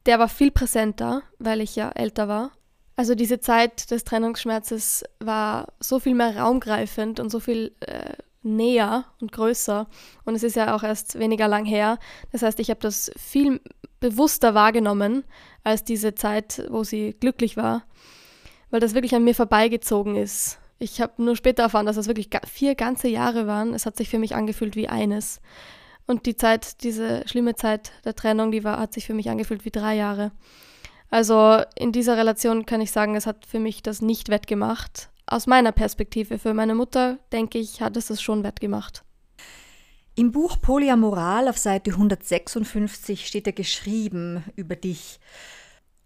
der 0.06 0.18
war 0.18 0.28
viel 0.28 0.50
präsenter, 0.50 1.22
weil 1.38 1.60
ich 1.60 1.76
ja 1.76 1.90
älter 1.90 2.28
war. 2.28 2.50
Also 2.96 3.14
diese 3.14 3.38
Zeit 3.38 3.90
des 3.92 4.02
Trennungsschmerzes 4.02 5.04
war 5.20 5.68
so 5.78 6.00
viel 6.00 6.14
mehr 6.14 6.36
raumgreifend 6.36 7.20
und 7.20 7.30
so 7.30 7.38
viel 7.38 7.76
äh, 7.80 8.14
näher 8.42 9.04
und 9.20 9.30
größer. 9.30 9.86
Und 10.24 10.34
es 10.34 10.42
ist 10.42 10.56
ja 10.56 10.74
auch 10.74 10.82
erst 10.82 11.18
weniger 11.18 11.46
lang 11.46 11.64
her. 11.64 11.98
Das 12.32 12.42
heißt, 12.42 12.58
ich 12.58 12.70
habe 12.70 12.80
das 12.80 13.12
viel 13.16 13.60
bewusster 14.00 14.54
wahrgenommen 14.54 15.24
als 15.62 15.84
diese 15.84 16.14
Zeit, 16.14 16.66
wo 16.70 16.84
sie 16.84 17.14
glücklich 17.20 17.56
war, 17.56 17.84
weil 18.70 18.80
das 18.80 18.94
wirklich 18.94 19.14
an 19.14 19.24
mir 19.24 19.34
vorbeigezogen 19.34 20.16
ist. 20.16 20.58
Ich 20.78 21.00
habe 21.00 21.22
nur 21.22 21.36
später 21.36 21.64
erfahren, 21.64 21.86
dass 21.86 21.96
das 21.96 22.06
wirklich 22.06 22.30
vier 22.46 22.74
ganze 22.74 23.08
Jahre 23.08 23.46
waren. 23.46 23.74
Es 23.74 23.86
hat 23.86 23.96
sich 23.96 24.08
für 24.08 24.18
mich 24.18 24.34
angefühlt 24.34 24.76
wie 24.76 24.88
eines. 24.88 25.40
Und 26.06 26.26
die 26.26 26.36
Zeit, 26.36 26.82
diese 26.84 27.26
schlimme 27.26 27.54
Zeit 27.56 27.92
der 28.04 28.14
Trennung, 28.14 28.52
die 28.52 28.64
war, 28.64 28.78
hat 28.78 28.94
sich 28.94 29.06
für 29.06 29.14
mich 29.14 29.28
angefühlt 29.28 29.64
wie 29.64 29.70
drei 29.70 29.96
Jahre. 29.96 30.32
Also 31.10 31.62
in 31.76 31.92
dieser 31.92 32.16
Relation 32.16 32.66
kann 32.66 32.80
ich 32.80 32.92
sagen, 32.92 33.16
es 33.16 33.26
hat 33.26 33.46
für 33.46 33.58
mich 33.58 33.82
das 33.82 34.02
nicht 34.02 34.28
wettgemacht. 34.28 35.10
Aus 35.26 35.46
meiner 35.46 35.72
Perspektive, 35.72 36.38
für 36.38 36.54
meine 36.54 36.74
Mutter, 36.74 37.18
denke 37.32 37.58
ich, 37.58 37.82
hat 37.82 37.96
es 37.96 38.06
das 38.06 38.22
schon 38.22 38.44
wettgemacht. 38.44 39.04
Im 40.14 40.32
Buch 40.32 40.60
Polyamoral 40.60 41.48
auf 41.48 41.58
Seite 41.58 41.90
156 41.92 43.26
steht 43.26 43.46
er 43.46 43.52
geschrieben 43.52 44.44
über 44.56 44.74
dich. 44.74 45.20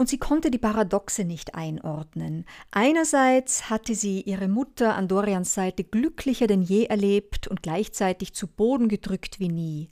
Und 0.03 0.09
sie 0.09 0.19
konnte 0.19 0.51
die 0.51 0.59
Paradoxe 0.59 1.23
nicht 1.23 1.55
einordnen. 1.55 2.45
Einerseits 2.73 3.71
hatte 3.71 3.95
sie 3.95 4.23
ihre 4.23 4.49
Mutter 4.49 4.97
an 4.97 5.07
Dorians 5.07 5.55
Seite 5.55 5.85
glücklicher 5.85 6.49
denn 6.49 6.61
je 6.61 6.87
erlebt 6.87 7.47
und 7.47 7.63
gleichzeitig 7.63 8.35
zu 8.35 8.49
Boden 8.49 8.89
gedrückt 8.89 9.39
wie 9.39 9.49
nie. 9.49 9.91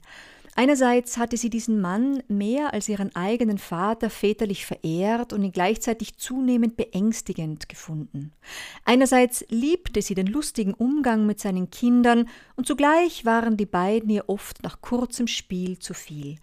Einerseits 0.53 1.17
hatte 1.17 1.37
sie 1.37 1.49
diesen 1.49 1.79
Mann 1.79 2.23
mehr 2.27 2.73
als 2.73 2.89
ihren 2.89 3.15
eigenen 3.15 3.57
Vater 3.57 4.09
väterlich 4.09 4.65
verehrt 4.65 5.31
und 5.31 5.45
ihn 5.45 5.53
gleichzeitig 5.53 6.17
zunehmend 6.17 6.75
beängstigend 6.75 7.69
gefunden. 7.69 8.33
Einerseits 8.83 9.45
liebte 9.47 10.01
sie 10.01 10.13
den 10.13 10.27
lustigen 10.27 10.73
Umgang 10.73 11.25
mit 11.25 11.39
seinen 11.39 11.71
Kindern 11.71 12.27
und 12.57 12.67
zugleich 12.67 13.23
waren 13.23 13.55
die 13.55 13.65
beiden 13.65 14.09
ihr 14.09 14.27
oft 14.27 14.61
nach 14.61 14.81
kurzem 14.81 15.27
Spiel 15.27 15.79
zu 15.79 15.93
viel. 15.93 16.35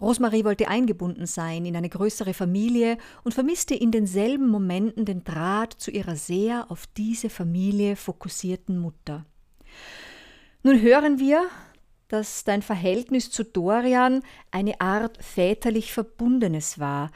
Rosemarie 0.00 0.44
wollte 0.44 0.68
eingebunden 0.68 1.26
sein 1.26 1.66
in 1.66 1.76
eine 1.76 1.88
größere 1.88 2.34
Familie 2.34 2.96
und 3.22 3.34
vermisste 3.34 3.74
in 3.74 3.90
denselben 3.90 4.48
Momenten 4.48 5.04
den 5.04 5.24
Draht 5.24 5.74
zu 5.74 5.90
ihrer 5.90 6.16
sehr 6.16 6.70
auf 6.70 6.86
diese 6.96 7.28
Familie 7.28 7.96
fokussierten 7.96 8.78
Mutter. 8.78 9.26
Nun 10.62 10.80
hören 10.80 11.18
wir, 11.18 11.48
dass 12.08 12.44
dein 12.44 12.62
Verhältnis 12.62 13.30
zu 13.30 13.44
Dorian 13.44 14.22
eine 14.50 14.80
Art 14.80 15.22
väterlich 15.22 15.92
Verbundenes 15.92 16.78
war. 16.78 17.10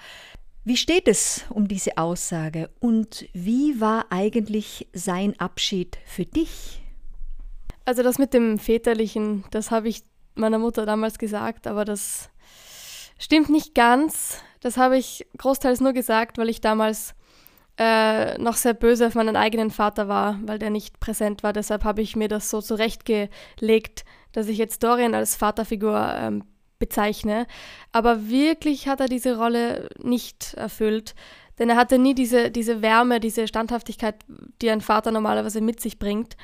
Wie 0.65 0.77
steht 0.77 1.09
es 1.09 1.45
um 1.51 1.69
diese 1.69 1.99
Aussage 1.99 2.71
und 2.81 3.29
wie 3.35 3.81
war 3.81 4.07
eigentlich 4.11 4.89
sein 4.95 5.39
Abschied 5.39 5.99
für 6.07 6.25
dich? 6.25 6.81
Also 7.85 8.03
das 8.03 8.19
mit 8.19 8.33
dem 8.33 8.59
väterlichen, 8.59 9.45
das 9.51 9.71
habe 9.71 9.89
ich 9.89 10.05
meiner 10.37 10.59
Mutter 10.59 10.87
damals 10.87 11.19
gesagt, 11.19 11.67
aber 11.67 11.85
das 11.85 12.31
Stimmt 13.25 13.49
nicht 13.49 13.75
ganz. 13.75 14.43
Das 14.61 14.77
habe 14.77 14.99
ich 14.99 15.27
großteils 15.39 15.81
nur 15.81 15.95
gesagt, 15.95 16.37
weil 16.37 16.51
ich 16.51 16.61
damals 16.61 17.15
äh, 17.79 18.37
noch 18.37 18.57
sehr 18.57 18.75
böse 18.75 19.07
auf 19.07 19.15
meinen 19.15 19.35
eigenen 19.35 19.71
Vater 19.71 20.09
war, 20.09 20.39
weil 20.43 20.59
der 20.59 20.69
nicht 20.69 21.01
präsent 21.01 21.43
war. 21.43 21.55
Deshalb 21.55 21.85
habe 21.85 22.03
ich 22.03 22.17
mir 22.17 22.29
das 22.29 22.51
so 22.51 22.61
zurechtgelegt, 22.61 24.05
dass 24.33 24.49
ich 24.49 24.59
jetzt 24.59 24.83
Dorian 24.83 25.15
als 25.15 25.37
Vaterfigur 25.37 26.15
ähm, 26.19 26.45
bezeichne. 26.79 27.47
Aber 27.93 28.29
wirklich 28.29 28.89
hat 28.89 29.01
er 29.01 29.09
diese 29.09 29.39
Rolle 29.39 29.89
nicht 30.03 30.53
erfüllt, 30.53 31.15
denn 31.59 31.71
er 31.71 31.77
hatte 31.77 31.97
nie 31.97 32.15
diese, 32.15 32.51
diese 32.51 32.83
Wärme, 32.83 33.21
diese 33.21 33.49
Standhaftigkeit, 33.49 34.17
die 34.61 34.69
ein 34.69 34.83
Vater 34.83 35.13
normalerweise 35.13 35.63
mit 35.63 35.81
sich 35.81 35.99
bringt. 35.99 36.37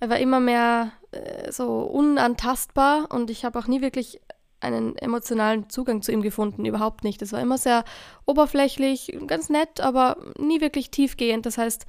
Er 0.00 0.08
war 0.08 0.18
immer 0.18 0.40
mehr 0.40 0.92
äh, 1.10 1.52
so 1.52 1.80
unantastbar 1.82 3.08
und 3.12 3.28
ich 3.28 3.44
habe 3.44 3.58
auch 3.58 3.66
nie 3.66 3.82
wirklich 3.82 4.22
einen 4.60 4.96
emotionalen 4.96 5.68
Zugang 5.70 6.02
zu 6.02 6.12
ihm 6.12 6.22
gefunden, 6.22 6.64
überhaupt 6.64 7.04
nicht. 7.04 7.22
Es 7.22 7.32
war 7.32 7.40
immer 7.40 7.58
sehr 7.58 7.84
oberflächlich, 8.26 9.16
ganz 9.26 9.48
nett, 9.48 9.80
aber 9.80 10.16
nie 10.38 10.60
wirklich 10.60 10.90
tiefgehend. 10.90 11.46
Das 11.46 11.58
heißt, 11.58 11.86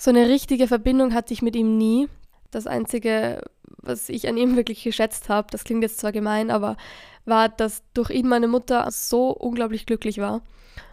so 0.00 0.10
eine 0.10 0.28
richtige 0.28 0.66
Verbindung 0.66 1.14
hatte 1.14 1.32
ich 1.32 1.42
mit 1.42 1.54
ihm 1.56 1.78
nie. 1.78 2.08
Das 2.50 2.66
Einzige, 2.66 3.42
was 3.78 4.08
ich 4.08 4.28
an 4.28 4.36
ihm 4.36 4.56
wirklich 4.56 4.82
geschätzt 4.82 5.28
habe, 5.28 5.48
das 5.50 5.64
klingt 5.64 5.82
jetzt 5.82 5.98
zwar 5.98 6.12
gemein, 6.12 6.50
aber 6.50 6.76
war, 7.24 7.48
dass 7.48 7.82
durch 7.94 8.10
ihn 8.10 8.28
meine 8.28 8.48
Mutter 8.48 8.86
so 8.90 9.30
unglaublich 9.30 9.86
glücklich 9.86 10.18
war. 10.18 10.42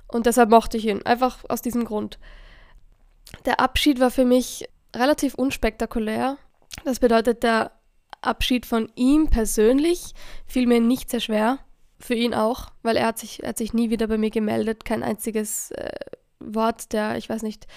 Und 0.08 0.25
deshalb 0.25 0.50
mochte 0.50 0.77
ich 0.77 0.86
ihn, 0.86 1.03
einfach 1.03 1.39
aus 1.50 1.62
diesem 1.62 1.86
Grund. 1.86 2.20
Der 3.46 3.60
Abschied 3.60 4.00
war 4.00 4.12
für 4.12 4.25
mich 4.25 4.67
relativ 4.96 5.36
unspektakulär. 5.36 6.38
Das 6.84 7.00
bedeutet, 7.00 7.43
der 7.43 7.72
Abschied 8.22 8.66
von 8.66 8.92
ihm 8.96 9.30
persönlich 9.30 10.13
fiel 10.46 10.68
mir 10.68 10.80
nicht 10.80 11.10
sehr 11.10 11.20
schwer. 11.20 11.60
Für 12.00 12.16
ihn 12.16 12.34
auch, 12.34 12.72
weil 12.82 12.98
er 12.98 13.08
hat 13.08 13.20
sich, 13.20 13.42
hat 13.46 13.58
sich 13.58 13.74
nie 13.74 13.92
wieder 13.92 14.08
bei 14.08 14.18
mir 14.18 14.32
gemeldet. 14.32 14.86
Kein 14.86 15.04
einziges 15.04 15.72
äh, 15.72 15.92
Wort 16.40 16.94
der, 16.94 17.18
ich 17.18 17.30
weiß 17.30 17.44
nicht, 17.44 17.68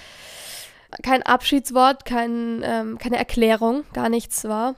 kein 1.03 1.23
Abschiedswort, 1.23 2.05
kein, 2.05 2.63
ähm, 2.65 2.99
keine 2.99 3.17
Erklärung, 3.19 3.85
gar 3.93 4.09
nichts 4.09 4.45
war. 4.45 4.77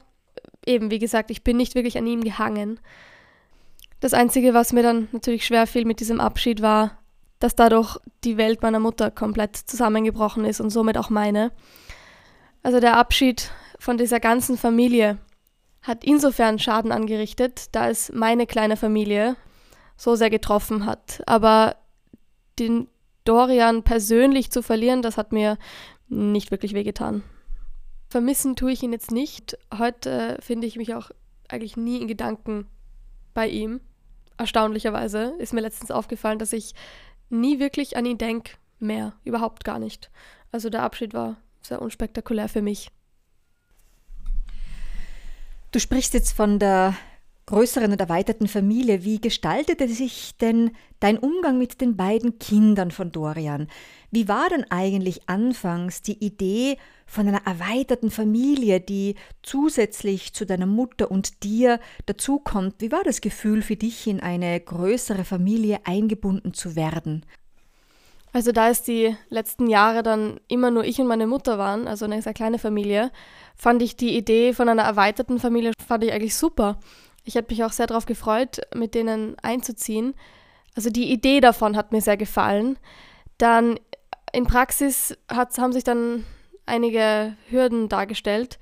Eben, 0.65 0.91
wie 0.91 0.99
gesagt, 0.99 1.31
ich 1.31 1.45
bin 1.45 1.57
nicht 1.57 1.75
wirklich 1.75 1.99
an 1.99 2.07
ihm 2.07 2.25
gehangen. 2.25 2.81
Das 4.01 4.15
Einzige, 4.15 4.55
was 4.55 4.73
mir 4.73 4.83
dann 4.83 5.09
natürlich 5.13 5.47
schwer 5.47 5.67
fiel 5.67 5.85
mit 5.85 6.01
diesem 6.01 6.21
Abschied, 6.21 6.61
war, 6.63 6.99
dass 7.39 7.55
dadurch 7.55 7.99
die 8.25 8.37
Welt 8.37 8.63
meiner 8.63 8.81
Mutter 8.81 9.11
komplett 9.11 9.57
zusammengebrochen 9.57 10.45
ist 10.45 10.61
und 10.61 10.71
somit 10.71 10.99
auch 10.99 11.11
meine. 11.11 11.53
Also 12.63 12.81
der 12.81 12.97
Abschied 12.97 13.51
von 13.79 13.99
dieser 13.99 14.21
ganzen 14.21 14.57
Familie, 14.57 15.19
hat 15.87 16.05
insofern 16.05 16.59
Schaden 16.59 16.91
angerichtet, 16.91 17.67
da 17.73 17.89
es 17.89 18.13
meine 18.13 18.47
kleine 18.47 18.77
Familie 18.77 19.37
so 19.97 20.17
sehr 20.17 20.31
getroffen 20.31 20.85
hat. 20.85 21.23
Aber 21.27 21.77
den 22.59 22.89
Dorian 23.25 23.83
persönlich 23.83 24.51
zu 24.51 24.63
verlieren, 24.63 25.03
das 25.03 25.17
hat 25.17 25.33
mir 25.33 25.59
nicht 26.09 26.51
wirklich 26.51 26.75
wehgetan. 26.75 27.23
Vermissen 28.09 28.57
tue 28.57 28.73
ich 28.73 28.83
ihn 28.83 28.93
jetzt 28.93 29.11
nicht. 29.11 29.59
Heute 29.77 30.11
äh, 30.11 30.43
finde 30.43 30.67
ich 30.67 30.77
mich 30.77 30.95
auch 30.95 31.11
eigentlich 31.49 31.77
nie 31.77 32.01
in 32.01 32.09
Gedanken 32.09 32.67
bei 33.35 33.49
ihm. 33.49 33.81
Erstaunlicherweise 34.39 35.35
ist 35.39 35.53
mir 35.53 35.61
letztens 35.61 35.91
aufgefallen, 35.91 36.39
dass 36.39 36.53
ich 36.53 36.75
nie 37.31 37.59
wirklich 37.59 37.97
an 37.97 38.07
ihn 38.07 38.19
denke. 38.19 38.53
Mehr, 38.79 39.15
überhaupt 39.25 39.65
gar 39.65 39.79
nicht. 39.79 40.11
Also 40.53 40.69
der 40.69 40.83
Abschied 40.83 41.15
war 41.15 41.37
sehr 41.63 41.81
unspektakulär 41.83 42.49
für 42.49 42.63
mich. 42.63 42.91
Du 45.77 45.81
sprichst 45.81 46.15
jetzt 46.15 46.33
von 46.33 46.59
der 46.59 46.95
größeren 47.45 47.93
und 47.93 48.01
erweiterten 48.01 48.49
Familie. 48.49 49.05
Wie 49.05 49.21
gestaltete 49.21 49.87
sich 49.91 50.35
denn 50.39 50.71
dein 51.01 51.19
Umgang 51.19 51.59
mit 51.59 51.83
den 51.83 51.99
beiden 51.99 52.39
Kindern 52.39 52.91
von 52.91 53.13
Dorian? 53.13 53.69
Wie 54.11 54.27
war 54.27 54.49
denn 54.49 54.65
eigentlich 54.71 55.29
anfangs 55.29 56.01
die 56.01 56.25
Idee 56.25 56.79
von 57.05 57.29
einer 57.29 57.45
erweiterten 57.45 58.11
Familie, 58.11 58.81
die 58.81 59.17
zusätzlich 59.43 60.33
zu 60.33 60.47
deiner 60.47 60.65
Mutter 60.65 61.11
und 61.11 61.43
dir 61.43 61.79
dazukommt? 62.07 62.77
Wie 62.79 62.91
war 62.91 63.05
das 63.05 63.21
Gefühl 63.21 63.61
für 63.61 63.77
dich, 63.77 64.07
in 64.07 64.21
eine 64.21 64.59
größere 64.59 65.25
Familie 65.25 65.81
eingebunden 65.85 66.55
zu 66.55 66.75
werden? 66.75 67.27
Also 68.37 68.53
da 68.53 68.69
es 68.69 68.83
die 68.83 69.17
letzten 69.31 69.67
Jahre 69.67 70.03
dann 70.03 70.41
immer 70.47 70.71
nur 70.71 70.85
ich 70.85 71.01
und 71.01 71.07
meine 71.07 71.27
Mutter 71.27 71.57
waren, 71.57 71.89
also 71.89 72.05
eine 72.05 72.21
sehr 72.21 72.35
kleine 72.35 72.59
Familie, 72.59 73.11
fand 73.57 73.81
ich 73.81 73.97
die 73.97 74.15
Idee 74.15 74.53
von 74.53 74.69
einer 74.69 74.83
erweiterten 74.83 75.39
Familie 75.39 75.73
fand 75.89 76.05
ich 76.05 76.13
eigentlich 76.13 76.37
super. 76.37 76.79
Ich 77.25 77.35
hätte 77.35 77.51
mich 77.51 77.65
auch 77.65 77.73
sehr 77.73 77.87
darauf 77.87 78.05
gefreut, 78.05 78.61
mit 78.75 78.95
denen 78.95 79.39
einzuziehen. 79.39 80.13
Also 80.75 80.91
die 80.91 81.11
Idee 81.11 81.41
davon 81.41 81.79
hat 81.79 81.93
mir 81.93 82.03
sehr 82.03 82.19
gefallen. 82.19 82.79
Dann 83.39 83.81
in 84.35 84.45
Praxis 84.45 85.17
hat, 85.33 85.57
haben 85.57 85.73
sich 85.73 85.85
dann 85.85 86.27
einige 86.67 87.39
Hürden 87.49 87.89
dargestellt. 87.89 88.59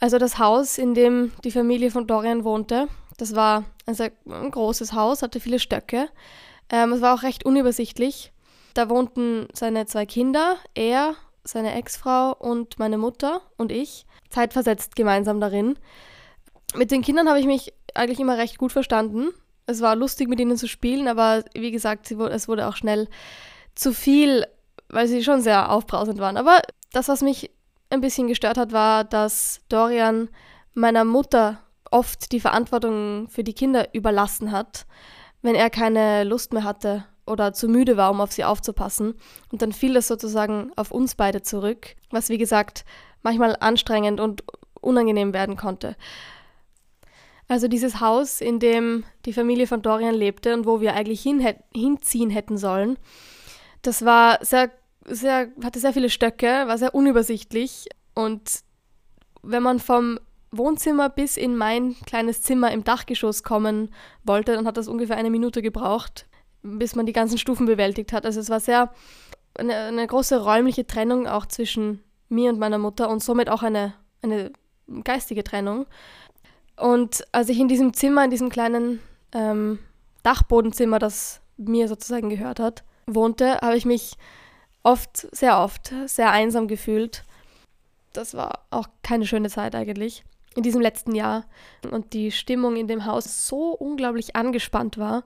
Also 0.00 0.18
das 0.18 0.40
Haus, 0.40 0.78
in 0.78 0.94
dem 0.94 1.30
die 1.44 1.52
Familie 1.52 1.92
von 1.92 2.08
Dorian 2.08 2.42
wohnte, 2.42 2.88
das 3.18 3.36
war 3.36 3.62
ein 3.86 3.94
sehr 3.94 4.10
großes 4.50 4.94
Haus, 4.94 5.22
hatte 5.22 5.38
viele 5.38 5.60
Stöcke. 5.60 6.08
Ähm, 6.70 6.92
es 6.92 7.02
war 7.02 7.14
auch 7.14 7.22
recht 7.22 7.44
unübersichtlich. 7.46 8.32
Da 8.76 8.90
wohnten 8.90 9.48
seine 9.54 9.86
zwei 9.86 10.04
Kinder, 10.04 10.58
er, 10.74 11.14
seine 11.44 11.72
Ex-Frau 11.72 12.36
und 12.38 12.78
meine 12.78 12.98
Mutter 12.98 13.40
und 13.56 13.72
ich, 13.72 14.04
zeitversetzt 14.28 14.96
gemeinsam 14.96 15.40
darin. 15.40 15.78
Mit 16.74 16.90
den 16.90 17.00
Kindern 17.00 17.26
habe 17.26 17.40
ich 17.40 17.46
mich 17.46 17.72
eigentlich 17.94 18.20
immer 18.20 18.36
recht 18.36 18.58
gut 18.58 18.72
verstanden. 18.72 19.28
Es 19.64 19.80
war 19.80 19.96
lustig, 19.96 20.28
mit 20.28 20.40
ihnen 20.40 20.58
zu 20.58 20.68
spielen, 20.68 21.08
aber 21.08 21.42
wie 21.54 21.70
gesagt, 21.70 22.10
es 22.10 22.48
wurde 22.48 22.68
auch 22.68 22.76
schnell 22.76 23.08
zu 23.74 23.94
viel, 23.94 24.44
weil 24.90 25.08
sie 25.08 25.24
schon 25.24 25.40
sehr 25.40 25.72
aufbrausend 25.72 26.18
waren. 26.18 26.36
Aber 26.36 26.60
das, 26.92 27.08
was 27.08 27.22
mich 27.22 27.50
ein 27.88 28.02
bisschen 28.02 28.26
gestört 28.26 28.58
hat, 28.58 28.72
war, 28.72 29.04
dass 29.04 29.60
Dorian 29.70 30.28
meiner 30.74 31.06
Mutter 31.06 31.60
oft 31.90 32.30
die 32.30 32.40
Verantwortung 32.40 33.28
für 33.30 33.42
die 33.42 33.54
Kinder 33.54 33.94
überlassen 33.94 34.52
hat, 34.52 34.84
wenn 35.40 35.54
er 35.54 35.70
keine 35.70 36.24
Lust 36.24 36.52
mehr 36.52 36.64
hatte 36.64 37.06
oder 37.26 37.52
zu 37.52 37.68
müde 37.68 37.96
war, 37.96 38.10
um 38.10 38.20
auf 38.20 38.32
sie 38.32 38.44
aufzupassen. 38.44 39.14
Und 39.50 39.62
dann 39.62 39.72
fiel 39.72 39.94
das 39.94 40.08
sozusagen 40.08 40.72
auf 40.76 40.90
uns 40.90 41.14
beide 41.14 41.42
zurück, 41.42 41.96
was 42.10 42.28
wie 42.28 42.38
gesagt 42.38 42.84
manchmal 43.22 43.56
anstrengend 43.60 44.20
und 44.20 44.44
unangenehm 44.80 45.34
werden 45.34 45.56
konnte. 45.56 45.96
Also 47.48 47.68
dieses 47.68 48.00
Haus, 48.00 48.40
in 48.40 48.58
dem 48.58 49.04
die 49.24 49.32
Familie 49.32 49.66
von 49.66 49.82
Dorian 49.82 50.14
lebte 50.14 50.54
und 50.54 50.66
wo 50.66 50.80
wir 50.80 50.94
eigentlich 50.94 51.22
hin, 51.22 51.44
hinziehen 51.74 52.30
hätten 52.30 52.58
sollen, 52.58 52.98
das 53.82 54.04
war 54.04 54.44
sehr, 54.44 54.70
sehr, 55.04 55.48
hatte 55.62 55.78
sehr 55.78 55.92
viele 55.92 56.10
Stöcke, 56.10 56.46
war 56.46 56.78
sehr 56.78 56.94
unübersichtlich 56.94 57.88
und 58.14 58.62
wenn 59.42 59.62
man 59.62 59.78
vom 59.78 60.18
Wohnzimmer 60.50 61.08
bis 61.08 61.36
in 61.36 61.56
mein 61.56 61.94
kleines 62.06 62.42
Zimmer 62.42 62.72
im 62.72 62.82
Dachgeschoss 62.82 63.42
kommen 63.42 63.94
wollte, 64.24 64.54
dann 64.54 64.66
hat 64.66 64.76
das 64.76 64.88
ungefähr 64.88 65.16
eine 65.16 65.30
Minute 65.30 65.62
gebraucht, 65.62 66.26
bis 66.66 66.94
man 66.94 67.06
die 67.06 67.12
ganzen 67.12 67.38
Stufen 67.38 67.66
bewältigt 67.66 68.12
hat. 68.12 68.26
Also 68.26 68.40
es 68.40 68.50
war 68.50 68.60
sehr 68.60 68.92
eine, 69.54 69.74
eine 69.74 70.06
große 70.06 70.42
räumliche 70.42 70.86
Trennung 70.86 71.26
auch 71.26 71.46
zwischen 71.46 72.02
mir 72.28 72.50
und 72.50 72.58
meiner 72.58 72.78
Mutter 72.78 73.08
und 73.08 73.22
somit 73.22 73.48
auch 73.48 73.62
eine, 73.62 73.94
eine 74.22 74.52
geistige 75.04 75.44
Trennung. 75.44 75.86
Und 76.76 77.24
als 77.32 77.48
ich 77.48 77.58
in 77.58 77.68
diesem 77.68 77.94
Zimmer, 77.94 78.24
in 78.24 78.30
diesem 78.30 78.50
kleinen 78.50 79.00
ähm, 79.32 79.78
Dachbodenzimmer, 80.22 80.98
das 80.98 81.40
mir 81.56 81.88
sozusagen 81.88 82.28
gehört 82.28 82.60
hat, 82.60 82.84
wohnte, 83.06 83.58
habe 83.62 83.76
ich 83.76 83.86
mich 83.86 84.16
oft, 84.82 85.26
sehr 85.34 85.58
oft, 85.58 85.92
sehr 86.06 86.30
einsam 86.30 86.68
gefühlt. 86.68 87.24
Das 88.12 88.34
war 88.34 88.66
auch 88.70 88.88
keine 89.02 89.26
schöne 89.26 89.48
Zeit 89.48 89.74
eigentlich 89.74 90.24
in 90.56 90.62
diesem 90.62 90.80
letzten 90.80 91.14
Jahr. 91.14 91.44
Und 91.90 92.12
die 92.12 92.32
Stimmung 92.32 92.76
in 92.76 92.88
dem 92.88 93.04
Haus 93.04 93.46
so 93.46 93.72
unglaublich 93.72 94.34
angespannt 94.34 94.98
war, 94.98 95.24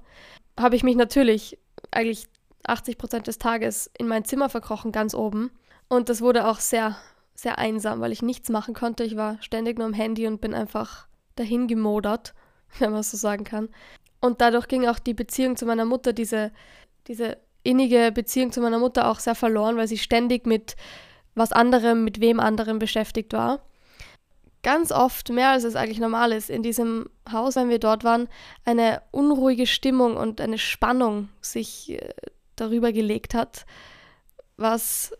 habe 0.58 0.76
ich 0.76 0.82
mich 0.82 0.96
natürlich 0.96 1.58
eigentlich 1.90 2.28
80 2.66 2.98
Prozent 2.98 3.26
des 3.26 3.38
Tages 3.38 3.90
in 3.98 4.08
mein 4.08 4.24
Zimmer 4.24 4.48
verkrochen, 4.48 4.92
ganz 4.92 5.14
oben. 5.14 5.50
Und 5.88 6.08
das 6.08 6.20
wurde 6.20 6.46
auch 6.46 6.60
sehr, 6.60 6.96
sehr 7.34 7.58
einsam, 7.58 8.00
weil 8.00 8.12
ich 8.12 8.22
nichts 8.22 8.48
machen 8.48 8.74
konnte. 8.74 9.04
Ich 9.04 9.16
war 9.16 9.38
ständig 9.42 9.78
nur 9.78 9.86
am 9.86 9.94
Handy 9.94 10.26
und 10.26 10.40
bin 10.40 10.54
einfach 10.54 11.06
dahin 11.36 11.66
gemodert, 11.66 12.34
wenn 12.78 12.92
man 12.92 13.02
so 13.02 13.16
sagen 13.16 13.44
kann. 13.44 13.68
Und 14.20 14.40
dadurch 14.40 14.68
ging 14.68 14.86
auch 14.86 14.98
die 14.98 15.14
Beziehung 15.14 15.56
zu 15.56 15.66
meiner 15.66 15.86
Mutter, 15.86 16.12
diese, 16.12 16.52
diese 17.06 17.38
innige 17.62 18.12
Beziehung 18.12 18.52
zu 18.52 18.60
meiner 18.60 18.78
Mutter 18.78 19.10
auch 19.10 19.18
sehr 19.18 19.34
verloren, 19.34 19.76
weil 19.76 19.88
sie 19.88 19.98
ständig 19.98 20.46
mit 20.46 20.76
was 21.34 21.52
anderem, 21.52 22.04
mit 22.04 22.20
wem 22.20 22.40
anderem 22.40 22.78
beschäftigt 22.78 23.32
war. 23.32 23.60
Ganz 24.62 24.92
oft, 24.92 25.30
mehr 25.30 25.50
als 25.50 25.64
es 25.64 25.76
eigentlich 25.76 26.00
normal 26.00 26.32
ist, 26.32 26.50
in 26.50 26.62
diesem 26.62 27.08
Haus, 27.30 27.56
wenn 27.56 27.70
wir 27.70 27.78
dort 27.78 28.04
waren, 28.04 28.28
eine 28.64 29.02
unruhige 29.10 29.66
Stimmung 29.66 30.16
und 30.16 30.40
eine 30.40 30.58
Spannung 30.58 31.28
sich 31.40 31.92
äh, 31.92 32.10
darüber 32.56 32.92
gelegt 32.92 33.34
hat, 33.34 33.64
was 34.56 35.12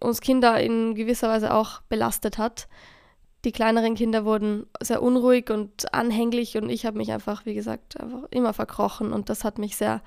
uns 0.00 0.20
Kinder 0.20 0.58
in 0.60 0.94
gewisser 0.94 1.28
Weise 1.28 1.52
auch 1.52 1.82
belastet 1.82 2.38
hat 2.38 2.68
die 3.44 3.52
kleineren 3.52 3.94
Kinder 3.94 4.24
wurden 4.24 4.66
sehr 4.80 5.02
unruhig 5.02 5.50
und 5.50 5.92
anhänglich 5.94 6.56
und 6.56 6.70
ich 6.70 6.86
habe 6.86 6.98
mich 6.98 7.12
einfach, 7.12 7.46
wie 7.46 7.54
gesagt, 7.54 7.98
einfach 8.00 8.24
immer 8.30 8.52
verkrochen 8.52 9.12
und 9.12 9.28
das 9.28 9.44
hat 9.44 9.58
mich 9.58 9.76
sehr 9.76 10.02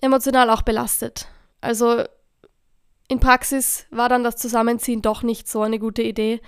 emotional 0.00 0.50
auch 0.50 0.62
belastet. 0.62 1.28
Also 1.60 2.02
in 3.08 3.20
Praxis 3.20 3.86
war 3.90 4.08
dann 4.08 4.24
das 4.24 4.36
Zusammenziehen 4.36 5.02
doch 5.02 5.22
nicht 5.22 5.48
so 5.48 5.62
eine 5.62 5.78
gute 5.78 6.02
Idee. 6.02 6.40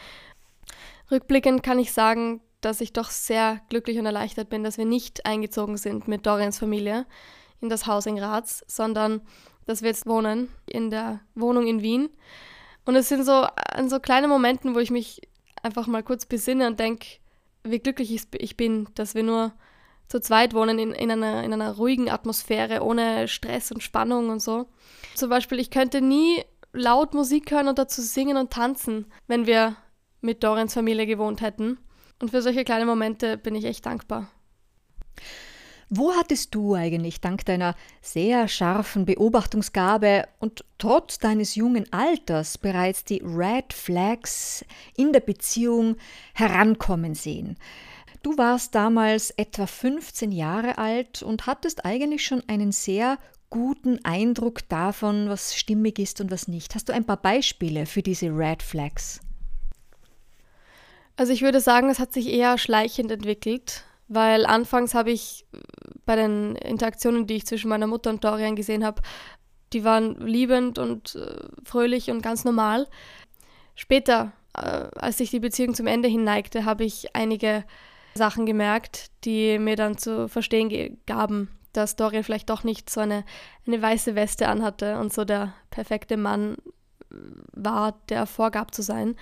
Rückblickend 1.10 1.62
kann 1.62 1.78
ich 1.78 1.92
sagen, 1.92 2.40
dass 2.60 2.80
ich 2.80 2.92
doch 2.92 3.10
sehr 3.10 3.60
glücklich 3.68 3.98
und 3.98 4.06
erleichtert 4.06 4.48
bin, 4.48 4.64
dass 4.64 4.78
wir 4.78 4.86
nicht 4.86 5.26
eingezogen 5.26 5.76
sind 5.76 6.08
mit 6.08 6.26
Dorians 6.26 6.58
Familie 6.58 7.06
in 7.60 7.68
das 7.68 7.86
Haus 7.86 8.06
in 8.06 8.16
Graz, 8.16 8.64
sondern 8.66 9.20
dass 9.66 9.82
wir 9.82 9.88
jetzt 9.88 10.06
wohnen 10.06 10.48
in 10.66 10.90
der 10.90 11.20
Wohnung 11.34 11.66
in 11.66 11.82
Wien. 11.82 12.10
Und 12.84 12.96
es 12.96 13.08
sind 13.08 13.24
so 13.24 13.32
an 13.32 13.88
so 13.88 14.00
kleine 14.00 14.28
Momenten, 14.28 14.74
wo 14.74 14.78
ich 14.78 14.90
mich 14.90 15.22
einfach 15.62 15.86
mal 15.86 16.02
kurz 16.02 16.26
besinne 16.26 16.66
und 16.66 16.78
denke, 16.80 17.06
wie 17.62 17.78
glücklich 17.78 18.14
ich 18.32 18.56
bin, 18.56 18.88
dass 18.94 19.14
wir 19.14 19.22
nur 19.22 19.52
zu 20.08 20.20
zweit 20.20 20.52
wohnen 20.52 20.78
in, 20.78 20.92
in, 20.92 21.10
einer, 21.10 21.42
in 21.44 21.52
einer 21.52 21.72
ruhigen 21.72 22.10
Atmosphäre, 22.10 22.82
ohne 22.82 23.26
Stress 23.28 23.72
und 23.72 23.82
Spannung 23.82 24.28
und 24.28 24.40
so. 24.40 24.66
Zum 25.14 25.30
Beispiel, 25.30 25.58
ich 25.58 25.70
könnte 25.70 26.02
nie 26.02 26.44
laut 26.74 27.14
Musik 27.14 27.50
hören 27.50 27.68
und 27.68 27.78
dazu 27.78 28.02
singen 28.02 28.36
und 28.36 28.52
tanzen, 28.52 29.06
wenn 29.26 29.46
wir 29.46 29.76
mit 30.24 30.42
Dorians 30.42 30.74
Familie 30.74 31.06
gewohnt 31.06 31.40
hätten. 31.40 31.78
Und 32.20 32.30
für 32.30 32.42
solche 32.42 32.64
kleine 32.64 32.86
Momente 32.86 33.36
bin 33.36 33.54
ich 33.54 33.64
echt 33.64 33.86
dankbar. 33.86 34.28
Wo 35.90 36.12
hattest 36.14 36.54
du 36.54 36.74
eigentlich 36.74 37.20
dank 37.20 37.44
deiner 37.44 37.76
sehr 38.00 38.48
scharfen 38.48 39.04
Beobachtungsgabe 39.04 40.26
und 40.40 40.64
trotz 40.78 41.18
deines 41.18 41.54
jungen 41.54 41.92
Alters 41.92 42.58
bereits 42.58 43.04
die 43.04 43.22
Red 43.22 43.72
Flags 43.72 44.64
in 44.96 45.12
der 45.12 45.20
Beziehung 45.20 45.96
herankommen 46.32 47.14
sehen? 47.14 47.58
Du 48.22 48.38
warst 48.38 48.74
damals 48.74 49.30
etwa 49.32 49.66
15 49.66 50.32
Jahre 50.32 50.78
alt 50.78 51.22
und 51.22 51.46
hattest 51.46 51.84
eigentlich 51.84 52.24
schon 52.24 52.42
einen 52.48 52.72
sehr 52.72 53.18
guten 53.50 54.02
Eindruck 54.04 54.66
davon, 54.70 55.28
was 55.28 55.54
stimmig 55.54 55.98
ist 55.98 56.20
und 56.22 56.30
was 56.30 56.48
nicht. 56.48 56.74
Hast 56.74 56.88
du 56.88 56.94
ein 56.94 57.04
paar 57.04 57.20
Beispiele 57.20 57.84
für 57.84 58.02
diese 58.02 58.26
Red 58.28 58.62
Flags? 58.62 59.20
Also 61.16 61.32
ich 61.32 61.42
würde 61.42 61.60
sagen, 61.60 61.90
es 61.90 61.98
hat 61.98 62.12
sich 62.12 62.28
eher 62.28 62.58
schleichend 62.58 63.10
entwickelt 63.10 63.84
weil 64.08 64.46
anfangs 64.46 64.94
habe 64.94 65.10
ich 65.10 65.46
bei 66.04 66.16
den 66.16 66.56
Interaktionen, 66.56 67.26
die 67.26 67.36
ich 67.36 67.46
zwischen 67.46 67.68
meiner 67.68 67.86
Mutter 67.86 68.10
und 68.10 68.24
Dorian 68.24 68.56
gesehen 68.56 68.84
habe, 68.84 69.02
die 69.72 69.84
waren 69.84 70.14
liebend 70.20 70.78
und 70.78 71.14
äh, 71.16 71.48
fröhlich 71.64 72.10
und 72.10 72.22
ganz 72.22 72.44
normal. 72.44 72.86
Später, 73.74 74.32
äh, 74.54 74.88
als 74.94 75.18
sich 75.18 75.30
die 75.30 75.40
Beziehung 75.40 75.74
zum 75.74 75.86
Ende 75.86 76.08
hin 76.08 76.24
neigte, 76.24 76.64
habe 76.64 76.84
ich 76.84 77.16
einige 77.16 77.64
Sachen 78.14 78.46
gemerkt, 78.46 79.10
die 79.24 79.58
mir 79.58 79.74
dann 79.74 79.98
zu 79.98 80.28
verstehen 80.28 81.00
gaben, 81.06 81.48
dass 81.72 81.96
Dorian 81.96 82.22
vielleicht 82.22 82.50
doch 82.50 82.62
nicht 82.62 82.88
so 82.90 83.00
eine, 83.00 83.24
eine 83.66 83.80
weiße 83.82 84.14
Weste 84.14 84.48
anhatte 84.48 84.98
und 84.98 85.12
so 85.12 85.24
der 85.24 85.54
perfekte 85.70 86.16
Mann 86.16 86.56
war, 87.52 87.98
der 88.10 88.26
vorgab 88.26 88.74
zu 88.74 88.82
sein. 88.82 89.16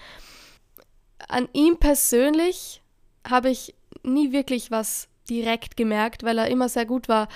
An 1.28 1.48
ihm 1.52 1.76
persönlich 1.78 2.82
habe 3.28 3.50
ich 3.50 3.74
nie 4.02 4.32
wirklich 4.32 4.70
was 4.70 5.08
direkt 5.28 5.76
gemerkt, 5.76 6.22
weil 6.22 6.38
er 6.38 6.48
immer 6.48 6.68
sehr 6.68 6.86
gut 6.86 7.08
war, 7.08 7.28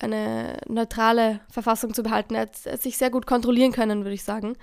eine 0.00 0.58
neutrale 0.66 1.40
Verfassung 1.50 1.94
zu 1.94 2.02
behalten. 2.02 2.34
Er 2.34 2.42
hat, 2.42 2.66
er 2.66 2.74
hat 2.74 2.82
sich 2.82 2.96
sehr 2.96 3.10
gut 3.10 3.26
kontrollieren 3.26 3.72
können, 3.72 4.04
würde 4.04 4.14
ich 4.14 4.24
sagen. 4.24 4.56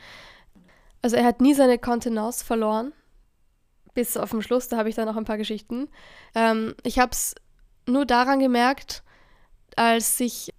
Also 1.02 1.18
er 1.18 1.26
hat 1.26 1.42
nie 1.42 1.54
seine 1.54 1.78
Kontenance 1.78 2.44
verloren, 2.44 2.94
bis 3.94 4.18
auf 4.18 4.32
den 4.32 4.42
Schluss, 4.42 4.70
da 4.70 4.78
habe 4.78 4.90
ich 4.90 4.96
dann 4.96 5.06
noch 5.06 5.18
ein 5.18 5.26
paar 5.26 5.38
Geschichten. 5.38 5.90
Ähm, 6.34 6.76
ich 6.84 7.00
habe 7.00 7.12
es 7.12 7.36
nur 7.88 8.06
daran 8.06 8.40
gemerkt, 8.40 9.04
als 9.76 10.18
sich 10.18 10.54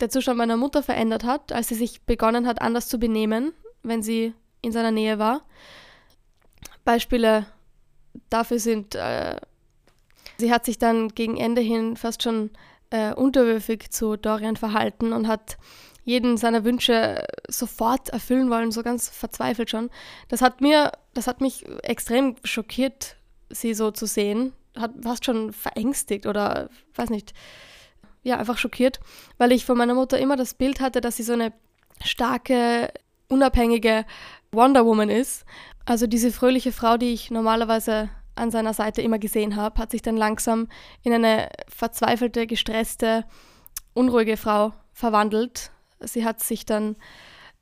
der 0.00 0.08
Zustand 0.08 0.38
meiner 0.38 0.56
Mutter 0.56 0.82
verändert 0.82 1.24
hat, 1.24 1.52
als 1.52 1.68
sie 1.68 1.74
sich 1.74 2.02
begonnen 2.02 2.46
hat, 2.46 2.60
anders 2.60 2.88
zu 2.88 2.98
benehmen, 2.98 3.52
wenn 3.82 4.02
sie 4.02 4.34
in 4.60 4.72
seiner 4.72 4.90
Nähe 4.90 5.18
war. 5.18 5.42
Beispiele 6.84 7.46
dafür 8.28 8.58
sind 8.58 8.94
äh, 8.94 9.36
Sie 10.38 10.52
hat 10.52 10.64
sich 10.64 10.78
dann 10.78 11.10
gegen 11.10 11.36
Ende 11.36 11.60
hin 11.60 11.96
fast 11.96 12.22
schon 12.22 12.50
äh, 12.90 13.14
unterwürfig 13.14 13.90
zu 13.90 14.16
Dorian 14.16 14.56
verhalten 14.56 15.12
und 15.12 15.28
hat 15.28 15.56
jeden 16.04 16.36
seiner 16.36 16.64
Wünsche 16.64 17.24
sofort 17.48 18.08
erfüllen 18.08 18.50
wollen, 18.50 18.72
so 18.72 18.82
ganz 18.82 19.08
verzweifelt 19.08 19.70
schon. 19.70 19.88
Das 20.28 20.42
hat 20.42 20.60
mir, 20.60 20.90
das 21.14 21.28
hat 21.28 21.40
mich 21.40 21.64
extrem 21.84 22.34
schockiert, 22.42 23.16
sie 23.50 23.72
so 23.74 23.92
zu 23.92 24.06
sehen, 24.06 24.52
hat 24.76 24.90
fast 25.00 25.24
schon 25.24 25.52
verängstigt 25.52 26.26
oder 26.26 26.70
weiß 26.96 27.10
nicht, 27.10 27.34
ja, 28.24 28.36
einfach 28.38 28.58
schockiert, 28.58 28.98
weil 29.38 29.52
ich 29.52 29.64
von 29.64 29.78
meiner 29.78 29.94
Mutter 29.94 30.18
immer 30.18 30.36
das 30.36 30.54
Bild 30.54 30.80
hatte, 30.80 31.00
dass 31.00 31.16
sie 31.16 31.22
so 31.22 31.34
eine 31.34 31.52
starke, 32.04 32.92
unabhängige 33.28 34.04
Wonder 34.54 34.84
Woman 34.84 35.08
ist. 35.08 35.44
Also 35.84 36.06
diese 36.06 36.30
fröhliche 36.30 36.72
Frau, 36.72 36.96
die 36.96 37.12
ich 37.12 37.30
normalerweise 37.30 38.10
an 38.34 38.50
seiner 38.50 38.74
Seite 38.74 39.02
immer 39.02 39.18
gesehen 39.18 39.56
habe, 39.56 39.80
hat 39.80 39.90
sich 39.90 40.02
dann 40.02 40.16
langsam 40.16 40.68
in 41.02 41.12
eine 41.12 41.48
verzweifelte, 41.68 42.46
gestresste, 42.46 43.24
unruhige 43.94 44.36
Frau 44.36 44.72
verwandelt. 44.92 45.70
Sie 46.00 46.24
hat 46.24 46.40
sich 46.40 46.66
dann 46.66 46.96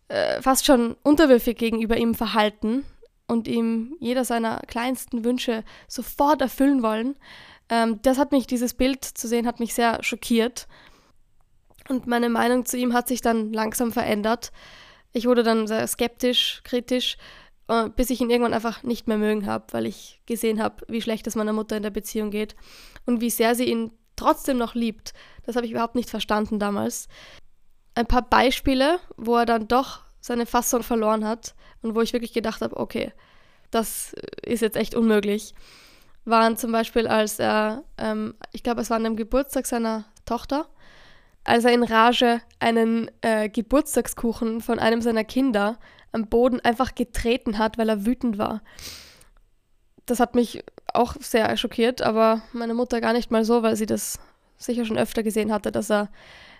äh, 0.09 0.42
fast 0.42 0.66
schon 0.66 0.96
unterwürfig 1.03 1.57
gegenüber 1.57 1.96
ihm 1.96 2.14
verhalten 2.14 2.85
und 3.26 3.46
ihm 3.46 3.96
jeder 4.00 4.24
seiner 4.24 4.61
kleinsten 4.66 5.24
Wünsche 5.24 5.64
sofort 5.87 6.40
erfüllen 6.40 6.83
wollen. 6.83 7.16
Ähm, 7.68 8.00
das 8.03 8.18
hat 8.18 8.33
mich, 8.33 8.46
dieses 8.46 8.74
Bild 8.74 9.05
zu 9.05 9.29
sehen, 9.29 9.46
hat 9.46 9.61
mich 9.61 9.74
sehr 9.74 10.03
schockiert. 10.03 10.66
Und 11.88 12.07
meine 12.07 12.29
Meinung 12.29 12.64
zu 12.64 12.76
ihm 12.76 12.92
hat 12.92 13.09
sich 13.09 13.20
dann 13.20 13.53
langsam 13.53 13.92
verändert. 13.92 14.53
Ich 15.12 15.27
wurde 15.27 15.42
dann 15.42 15.66
sehr 15.66 15.87
skeptisch, 15.87 16.61
kritisch, 16.64 17.16
äh, 17.68 17.88
bis 17.88 18.11
ich 18.11 18.20
ihn 18.20 18.31
irgendwann 18.31 18.55
einfach 18.55 18.83
nicht 18.83 19.09
mehr 19.09 19.18
mögen 19.18 19.46
habe, 19.46 19.66
weil 19.73 19.87
ich 19.87 20.20
gesehen 20.27 20.62
habe, 20.62 20.85
wie 20.88 21.03
schlecht 21.03 21.27
es 21.27 21.37
meiner 21.37 21.53
Mutter 21.53 21.77
in 21.77 21.83
der 21.83 21.90
Beziehung 21.90 22.31
geht 22.31 22.55
und 23.07 23.20
wie 23.20 23.31
sehr 23.31 23.55
sie 23.55 23.64
ihn 23.64 23.92
trotzdem 24.16 24.59
noch 24.59 24.75
liebt. 24.75 25.14
Das 25.44 25.57
habe 25.57 25.66
ich 25.66 25.73
überhaupt 25.73 25.94
nicht 25.94 26.11
verstanden 26.11 26.59
damals. 26.59 27.09
Ein 27.94 28.07
paar 28.07 28.23
Beispiele, 28.23 29.01
wo 29.16 29.37
er 29.37 29.46
dann 29.46 29.68
doch 29.68 30.01
seine 30.20 30.46
Fassung 30.46 30.83
verloren 30.83 31.25
hat 31.25 31.55
und 31.83 31.94
wo 31.94 32.01
ich 32.03 32.12
wirklich 32.12 32.33
gedacht 32.33 32.61
habe, 32.61 32.77
okay, 32.77 33.12
das 33.70 34.14
ist 34.42 34.61
jetzt 34.61 34.77
echt 34.77 34.94
unmöglich, 34.94 35.55
waren 36.25 36.57
zum 36.57 36.73
Beispiel, 36.73 37.07
als 37.07 37.38
er, 37.38 37.85
ähm, 37.99 38.35
ich 38.53 38.62
glaube, 38.62 38.81
es 38.81 38.90
war 38.90 38.96
an 38.96 39.05
dem 39.05 39.16
Geburtstag 39.16 39.66
seiner 39.66 40.05
Tochter, 40.27 40.68
als 41.44 41.64
er 41.64 41.72
in 41.72 41.83
Rage 41.83 42.40
einen 42.59 43.11
äh, 43.22 43.48
Geburtstagskuchen 43.48 44.61
von 44.61 44.79
einem 44.79 45.03
seiner 45.03 45.24
Kinder 45.24 45.79
am 46.12 46.26
Boden 46.26 46.61
einfach 46.61 46.94
getreten 46.94 47.59
hat, 47.59 47.79
weil 47.79 47.88
er 47.88 48.05
wütend 48.05 48.38
war. 48.38 48.62
Das 50.07 50.20
hat 50.20 50.35
mich 50.35 50.64
auch 50.92 51.14
sehr 51.20 51.57
schockiert, 51.57 52.03
aber 52.03 52.42
meine 52.53 52.74
Mutter 52.74 53.00
gar 53.00 53.12
nicht 53.12 53.31
mal 53.31 53.44
so, 53.44 53.62
weil 53.62 53.76
sie 53.76 53.87
das 53.87 54.18
sicher 54.57 54.85
schon 54.85 54.98
öfter 54.98 55.22
gesehen 55.22 55.53
hatte, 55.53 55.72
dass 55.72 55.90
er 55.90 56.11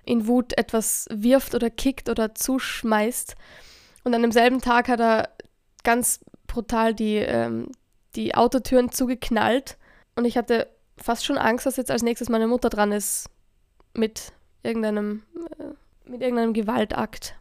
in 0.05 0.27
Wut 0.27 0.57
etwas 0.57 1.07
wirft 1.11 1.55
oder 1.55 1.69
kickt 1.69 2.09
oder 2.09 2.35
zuschmeißt. 2.35 3.35
Und 4.05 4.15
an 4.15 4.23
demselben 4.23 4.61
Tag 4.61 4.89
hat 4.89 5.01
er 5.01 5.29
ganz 5.85 6.21
brutal 6.47 6.95
die, 6.95 7.17
ähm, 7.17 7.71
die 8.15 8.35
Autotüren 8.35 8.91
zugeknallt. 8.91 9.77
Und 10.17 10.25
ich 10.25 10.37
hatte 10.37 10.69
fast 10.97 11.25
schon 11.25 11.39
Angst, 11.39 11.67
dass 11.67 11.77
jetzt 11.77 11.91
als 11.91 12.03
nächstes 12.03 12.29
meine 12.29 12.47
Mutter 12.47 12.71
dran 12.71 12.93
ist 12.93 13.29
mit 13.95 14.33
irgendeinem, 14.63 15.23
äh, 15.59 16.11
mit 16.11 16.21
irgendeinem 16.21 16.53
Gewaltakt. 16.53 17.37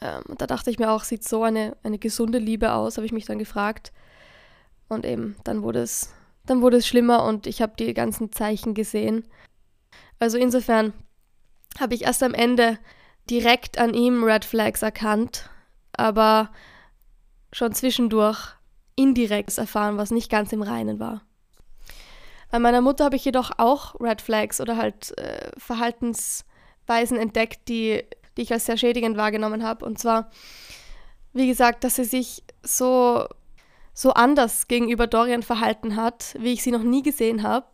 Ähm, 0.00 0.22
da 0.38 0.46
dachte 0.46 0.70
ich 0.70 0.78
mir 0.78 0.90
auch, 0.90 1.04
sieht 1.04 1.24
so 1.24 1.42
eine, 1.42 1.76
eine 1.82 1.98
gesunde 1.98 2.38
Liebe 2.38 2.72
aus, 2.72 2.96
habe 2.96 3.06
ich 3.06 3.12
mich 3.12 3.26
dann 3.26 3.38
gefragt. 3.38 3.92
Und 4.88 5.04
eben, 5.04 5.36
dann 5.44 5.62
wurde 5.62 5.80
es, 5.80 6.12
dann 6.44 6.62
wurde 6.62 6.76
es 6.76 6.86
schlimmer 6.86 7.24
und 7.24 7.46
ich 7.46 7.62
habe 7.62 7.72
die 7.78 7.92
ganzen 7.94 8.32
Zeichen 8.32 8.74
gesehen. 8.74 9.24
Also 10.18 10.38
insofern 10.38 10.92
habe 11.78 11.94
ich 11.94 12.04
erst 12.04 12.22
am 12.22 12.34
Ende 12.34 12.78
direkt 13.28 13.78
an 13.78 13.94
ihm 13.94 14.22
Red 14.22 14.44
Flags 14.44 14.82
erkannt, 14.82 15.50
aber 15.92 16.50
schon 17.52 17.72
zwischendurch 17.72 18.54
indirekt 18.94 19.56
erfahren, 19.58 19.98
was 19.98 20.10
nicht 20.10 20.30
ganz 20.30 20.52
im 20.52 20.62
Reinen 20.62 21.00
war. 21.00 21.22
Bei 22.50 22.58
meiner 22.58 22.80
Mutter 22.80 23.04
habe 23.04 23.16
ich 23.16 23.24
jedoch 23.24 23.52
auch 23.58 23.98
Red 24.00 24.20
Flags 24.20 24.60
oder 24.60 24.76
halt 24.76 25.16
äh, 25.18 25.50
Verhaltensweisen 25.58 27.18
entdeckt, 27.18 27.68
die, 27.68 28.04
die 28.36 28.42
ich 28.42 28.52
als 28.52 28.66
sehr 28.66 28.76
schädigend 28.76 29.16
wahrgenommen 29.16 29.62
habe. 29.62 29.84
Und 29.84 29.98
zwar, 29.98 30.30
wie 31.32 31.46
gesagt, 31.46 31.84
dass 31.84 31.96
sie 31.96 32.04
sich 32.04 32.44
so, 32.62 33.26
so 33.92 34.12
anders 34.12 34.68
gegenüber 34.68 35.06
Dorian 35.06 35.42
verhalten 35.42 35.96
hat, 35.96 36.36
wie 36.38 36.52
ich 36.52 36.62
sie 36.62 36.70
noch 36.70 36.82
nie 36.82 37.02
gesehen 37.02 37.42
habe. 37.42 37.66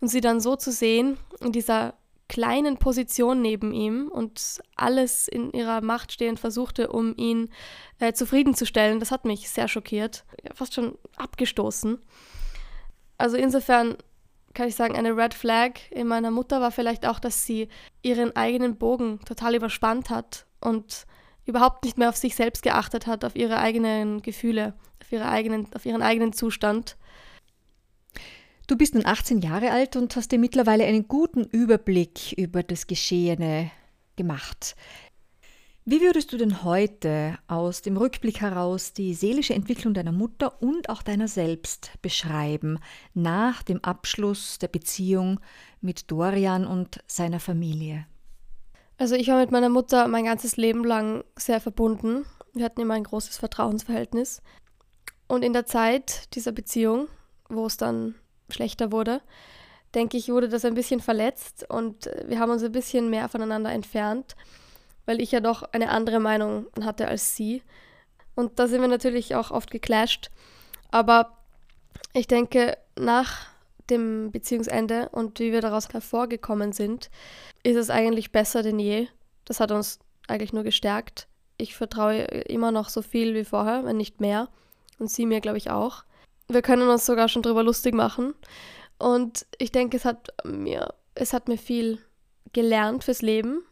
Und 0.00 0.08
sie 0.08 0.20
dann 0.20 0.40
so 0.40 0.56
zu 0.56 0.72
sehen, 0.72 1.16
in 1.40 1.52
dieser 1.52 1.94
kleinen 2.28 2.76
Position 2.78 3.40
neben 3.40 3.72
ihm 3.72 4.08
und 4.08 4.60
alles 4.74 5.28
in 5.28 5.52
ihrer 5.52 5.80
Macht 5.80 6.12
stehend 6.12 6.40
versuchte, 6.40 6.88
um 6.88 7.16
ihn 7.16 7.50
äh, 8.00 8.12
zufriedenzustellen. 8.12 8.98
Das 8.98 9.10
hat 9.10 9.24
mich 9.24 9.48
sehr 9.48 9.68
schockiert, 9.68 10.24
fast 10.54 10.74
schon 10.74 10.98
abgestoßen. 11.16 11.98
Also 13.18 13.36
insofern 13.36 13.96
kann 14.56 14.68
ich 14.68 14.74
sagen, 14.74 14.96
eine 14.96 15.16
Red 15.16 15.34
Flag 15.34 15.72
in 15.90 16.08
meiner 16.08 16.30
Mutter 16.30 16.60
war 16.60 16.72
vielleicht 16.72 17.06
auch, 17.06 17.20
dass 17.20 17.44
sie 17.44 17.68
ihren 18.02 18.34
eigenen 18.34 18.76
Bogen 18.76 19.20
total 19.24 19.54
überspannt 19.54 20.10
hat 20.10 20.46
und 20.60 21.06
überhaupt 21.44 21.84
nicht 21.84 21.98
mehr 21.98 22.08
auf 22.08 22.16
sich 22.16 22.34
selbst 22.34 22.62
geachtet 22.62 23.06
hat, 23.06 23.24
auf 23.24 23.36
ihre 23.36 23.58
eigenen 23.58 24.22
Gefühle, 24.22 24.74
auf, 25.02 25.12
ihre 25.12 25.28
eigenen, 25.28 25.68
auf 25.74 25.84
ihren 25.84 26.02
eigenen 26.02 26.32
Zustand. 26.32 26.96
Du 28.66 28.76
bist 28.76 28.94
nun 28.94 29.06
18 29.06 29.42
Jahre 29.42 29.70
alt 29.70 29.94
und 29.94 30.16
hast 30.16 30.32
dir 30.32 30.38
mittlerweile 30.38 30.84
einen 30.84 31.06
guten 31.06 31.44
Überblick 31.44 32.32
über 32.32 32.62
das 32.62 32.86
Geschehene 32.86 33.70
gemacht. 34.16 34.74
Wie 35.88 36.00
würdest 36.00 36.32
du 36.32 36.36
denn 36.36 36.64
heute 36.64 37.38
aus 37.46 37.80
dem 37.80 37.96
Rückblick 37.96 38.40
heraus 38.40 38.92
die 38.92 39.14
seelische 39.14 39.54
Entwicklung 39.54 39.94
deiner 39.94 40.10
Mutter 40.10 40.60
und 40.60 40.88
auch 40.88 41.00
deiner 41.00 41.28
selbst 41.28 41.92
beschreiben 42.02 42.80
nach 43.14 43.62
dem 43.62 43.78
Abschluss 43.84 44.58
der 44.58 44.66
Beziehung 44.66 45.38
mit 45.80 46.10
Dorian 46.10 46.66
und 46.66 46.98
seiner 47.06 47.38
Familie? 47.38 48.04
Also 48.98 49.14
ich 49.14 49.28
war 49.28 49.38
mit 49.38 49.52
meiner 49.52 49.68
Mutter 49.68 50.08
mein 50.08 50.24
ganzes 50.24 50.56
Leben 50.56 50.82
lang 50.82 51.22
sehr 51.36 51.60
verbunden. 51.60 52.26
Wir 52.52 52.64
hatten 52.64 52.80
immer 52.80 52.94
ein 52.94 53.04
großes 53.04 53.38
Vertrauensverhältnis. 53.38 54.42
Und 55.28 55.44
in 55.44 55.52
der 55.52 55.66
Zeit 55.66 56.34
dieser 56.34 56.50
Beziehung, 56.50 57.06
wo 57.48 57.66
es 57.66 57.76
dann 57.76 58.16
schlechter 58.50 58.90
wurde, 58.90 59.20
denke 59.94 60.16
ich, 60.16 60.30
wurde 60.30 60.48
das 60.48 60.64
ein 60.64 60.74
bisschen 60.74 60.98
verletzt 60.98 61.64
und 61.70 62.10
wir 62.26 62.40
haben 62.40 62.50
uns 62.50 62.64
ein 62.64 62.72
bisschen 62.72 63.08
mehr 63.08 63.28
voneinander 63.28 63.70
entfernt 63.70 64.34
weil 65.06 65.20
ich 65.20 65.32
ja 65.32 65.40
doch 65.40 65.62
eine 65.72 65.90
andere 65.90 66.20
Meinung 66.20 66.66
hatte 66.82 67.08
als 67.08 67.36
sie. 67.36 67.62
Und 68.34 68.58
da 68.58 68.66
sind 68.66 68.82
wir 68.82 68.88
natürlich 68.88 69.34
auch 69.34 69.50
oft 69.50 69.70
geclasht. 69.70 70.30
Aber 70.90 71.38
ich 72.12 72.26
denke, 72.26 72.76
nach 72.98 73.46
dem 73.88 74.30
Beziehungsende 74.32 75.08
und 75.10 75.38
wie 75.38 75.52
wir 75.52 75.60
daraus 75.60 75.88
hervorgekommen 75.88 76.72
sind, 76.72 77.10
ist 77.62 77.76
es 77.76 77.88
eigentlich 77.88 78.32
besser 78.32 78.62
denn 78.62 78.78
je. 78.78 79.08
Das 79.44 79.60
hat 79.60 79.70
uns 79.70 80.00
eigentlich 80.26 80.52
nur 80.52 80.64
gestärkt. 80.64 81.28
Ich 81.56 81.76
vertraue 81.76 82.22
immer 82.24 82.72
noch 82.72 82.88
so 82.88 83.00
viel 83.00 83.34
wie 83.34 83.44
vorher, 83.44 83.84
wenn 83.84 83.96
nicht 83.96 84.20
mehr. 84.20 84.48
Und 84.98 85.10
sie 85.10 85.24
mir, 85.24 85.40
glaube 85.40 85.58
ich, 85.58 85.70
auch. 85.70 86.04
Wir 86.48 86.62
können 86.62 86.88
uns 86.88 87.06
sogar 87.06 87.28
schon 87.28 87.42
drüber 87.42 87.62
lustig 87.62 87.94
machen. 87.94 88.34
Und 88.98 89.46
ich 89.58 89.72
denke, 89.72 89.96
es 89.96 90.04
hat 90.04 90.28
mir, 90.44 90.94
es 91.14 91.32
hat 91.32 91.48
mir 91.48 91.58
viel 91.58 91.98
gelernt 92.52 93.04
fürs 93.04 93.22
Leben 93.22 93.62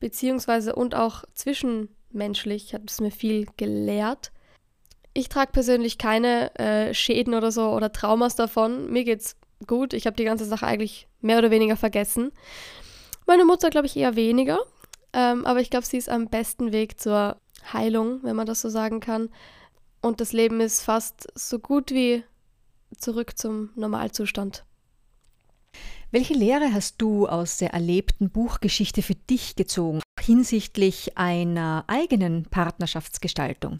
beziehungsweise 0.00 0.74
und 0.74 0.94
auch 0.94 1.24
zwischenmenschlich 1.34 2.74
hat 2.74 2.82
es 2.88 3.00
mir 3.00 3.10
viel 3.10 3.46
gelehrt. 3.56 4.32
Ich 5.14 5.28
trage 5.28 5.52
persönlich 5.52 5.98
keine 5.98 6.54
äh, 6.58 6.94
Schäden 6.94 7.34
oder 7.34 7.50
so 7.50 7.70
oder 7.70 7.92
Traumas 7.92 8.36
davon. 8.36 8.90
Mir 8.90 9.04
geht's 9.04 9.36
gut. 9.66 9.92
Ich 9.92 10.06
habe 10.06 10.16
die 10.16 10.24
ganze 10.24 10.44
Sache 10.44 10.66
eigentlich 10.66 11.08
mehr 11.20 11.38
oder 11.38 11.50
weniger 11.50 11.76
vergessen. 11.76 12.32
Meine 13.26 13.44
Mutter, 13.44 13.70
glaube 13.70 13.86
ich, 13.86 13.96
eher 13.96 14.16
weniger. 14.16 14.60
Ähm, 15.12 15.44
aber 15.46 15.60
ich 15.60 15.70
glaube, 15.70 15.86
sie 15.86 15.96
ist 15.96 16.08
am 16.08 16.28
besten 16.28 16.72
Weg 16.72 17.00
zur 17.00 17.36
Heilung, 17.72 18.22
wenn 18.22 18.36
man 18.36 18.46
das 18.46 18.60
so 18.60 18.68
sagen 18.68 19.00
kann. 19.00 19.30
Und 20.00 20.20
das 20.20 20.32
Leben 20.32 20.60
ist 20.60 20.82
fast 20.82 21.26
so 21.34 21.58
gut 21.58 21.90
wie 21.90 22.22
zurück 22.96 23.36
zum 23.36 23.70
Normalzustand. 23.74 24.64
Welche 26.10 26.32
Lehre 26.32 26.72
hast 26.72 27.02
du 27.02 27.26
aus 27.26 27.58
der 27.58 27.74
erlebten 27.74 28.30
Buchgeschichte 28.30 29.02
für 29.02 29.14
dich 29.14 29.56
gezogen 29.56 30.00
hinsichtlich 30.18 31.18
einer 31.18 31.84
eigenen 31.86 32.44
Partnerschaftsgestaltung? 32.46 33.78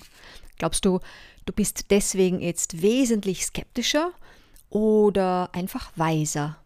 Glaubst 0.59 0.85
du, 0.85 1.01
du 1.47 1.53
bist 1.55 1.91
deswegen 1.91 2.41
jetzt 2.41 2.83
wesentlich 2.83 3.47
skeptischer 3.47 4.13
oder 4.69 5.49
einfach 5.53 5.91
weiser? 5.97 6.59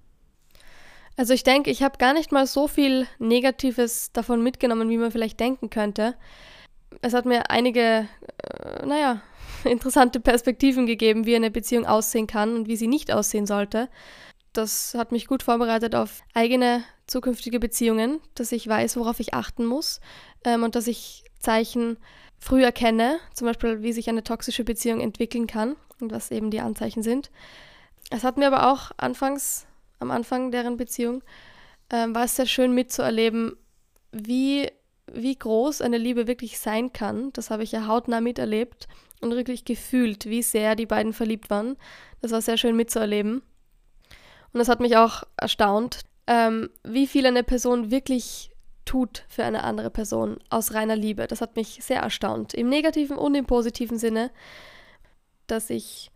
Also 1.17 1.33
ich 1.33 1.45
denke, 1.45 1.71
ich 1.71 1.85
habe 1.85 1.99
gar 1.99 2.13
nicht 2.13 2.33
mal 2.33 2.49
so 2.49 2.67
viel 2.67 3.07
Negatives 3.21 4.11
davon 4.13 4.43
mitgenommen, 4.43 4.91
wie 4.91 4.97
man 4.97 5.13
vielleicht 5.13 5.39
denken 5.39 5.71
könnte. 5.71 6.17
Es 7.03 7.15
hat 7.15 7.25
mir 7.25 7.51
einige, 7.51 8.09
äh, 8.39 8.85
naja, 8.85 9.21
interessante 9.65 10.19
Perspektiven 10.19 10.87
gegeben, 10.87 11.25
wie 11.25 11.37
eine 11.37 11.53
Beziehung 11.53 11.87
aussehen 11.87 12.27
kann 12.27 12.57
und 12.57 12.67
wie 12.67 12.77
sie 12.77 12.89
nicht 12.89 13.13
aussehen 13.13 13.47
sollte 13.47 13.89
das 14.53 14.95
hat 14.95 15.13
mich 15.13 15.27
gut 15.27 15.43
vorbereitet 15.43 15.95
auf 15.95 16.23
eigene 16.35 16.85
zukünftige 17.07 17.59
Beziehungen, 17.59 18.21
dass 18.35 18.53
ich 18.53 18.67
weiß, 18.67 18.97
worauf 18.97 19.21
ich 19.21 19.35
achten 19.35 19.67
muss 19.67 20.01
ähm, 20.45 20.63
und 20.63 20.75
dass 20.75 20.87
ich 20.87 21.25
Zeichen 21.39 21.99
früh 22.39 22.63
erkenne, 22.63 23.19
zum 23.35 23.47
Beispiel 23.47 23.83
wie 23.83 23.93
sich 23.93 24.09
eine 24.09 24.25
toxische 24.25 24.65
Beziehung 24.65 25.01
entwickeln 25.01 25.47
kann 25.47 25.77
und 26.01 26.13
was 26.13 26.31
eben 26.31 26.51
die 26.51 26.61
Anzeichen 26.61 27.03
sind. 27.03 27.31
Es 28.11 28.25
hat 28.25 28.37
mir 28.37 28.47
aber 28.47 28.73
auch 28.73 28.91
anfangs, 28.97 29.67
am 30.01 30.11
Anfang 30.11 30.51
deren 30.51 30.77
Beziehung, 30.77 31.23
ähm, 31.91 32.15
war 32.15 32.25
es 32.25 32.37
sehr 32.37 32.47
schön 32.47 32.75
mitzuerleben, 32.75 33.57
wie, 34.11 34.71
wie 35.07 35.37
groß 35.37 35.81
eine 35.81 35.99
Liebe 35.99 36.27
wirklich 36.27 36.59
sein 36.59 36.93
kann. 36.93 37.33
Das 37.33 37.51
habe 37.51 37.63
ich 37.63 37.73
ja 37.73 37.87
hautnah 37.87 38.21
miterlebt 38.21 38.89
und 39.21 39.31
wirklich 39.31 39.65
gefühlt, 39.65 40.27
wie 40.27 40.43
sehr 40.43 40.75
die 40.75 40.87
beiden 40.87 41.13
verliebt 41.13 41.49
waren. 41.49 41.77
Das 42.21 42.33
war 42.33 42.43
sehr 42.43 42.57
schön 42.57 42.77
mitzuerleben. 42.77 43.43
Und 44.53 44.61
es 44.61 44.69
hat 44.69 44.81
mich 44.81 44.97
auch 44.97 45.25
erstaunt, 45.37 46.01
ähm, 46.27 46.71
wie 46.85 47.07
viel 47.07 47.27
eine 47.27 47.43
Person 47.43 47.91
wirklich 47.91 48.51
tut 48.85 49.25
für 49.29 49.45
eine 49.45 49.65
andere 49.65 49.91
Person 49.91 50.39
aus 50.51 50.75
reiner 50.75 50.97
Liebe. 50.97 51.27
Das 51.27 51.41
hat 51.41 51.57
mich 51.57 51.79
sehr 51.83 52.01
erstaunt. 52.01 52.55
Im 52.55 52.69
negativen 52.69 53.17
und 53.17 53.35
im 53.35 53.47
positiven 53.47 53.99
Sinne, 53.99 54.31
dass 55.47 55.71
ich, 55.71 56.11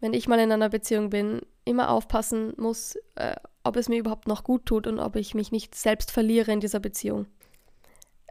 wenn 0.00 0.12
ich 0.12 0.28
mal 0.28 0.38
in 0.38 0.52
einer 0.52 0.68
Beziehung 0.68 1.10
bin, 1.10 1.40
immer 1.64 1.90
aufpassen 1.90 2.52
muss, 2.56 2.96
äh, 3.16 3.36
ob 3.62 3.76
es 3.76 3.88
mir 3.88 3.98
überhaupt 3.98 4.28
noch 4.28 4.44
gut 4.44 4.66
tut 4.66 4.86
und 4.86 4.98
ob 4.98 5.16
ich 5.16 5.34
mich 5.34 5.50
nicht 5.50 5.74
selbst 5.74 6.10
verliere 6.10 6.52
in 6.52 6.60
dieser 6.60 6.80
Beziehung. 6.80 7.26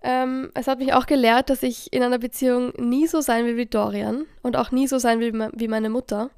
Ähm, 0.03 0.51
es 0.53 0.67
hat 0.67 0.79
mich 0.79 0.93
auch 0.93 1.05
gelehrt, 1.05 1.49
dass 1.49 1.63
ich 1.63 1.91
in 1.93 2.03
einer 2.03 2.19
Beziehung 2.19 2.73
nie 2.77 3.07
so 3.07 3.21
sein 3.21 3.45
will 3.45 3.57
wie 3.57 3.65
Dorian 3.65 4.25
und 4.41 4.57
auch 4.57 4.71
nie 4.71 4.87
so 4.87 4.99
sein 4.99 5.19
will 5.19 5.33
wie 5.53 5.67
meine 5.67 5.89
Mutter. 5.89 6.29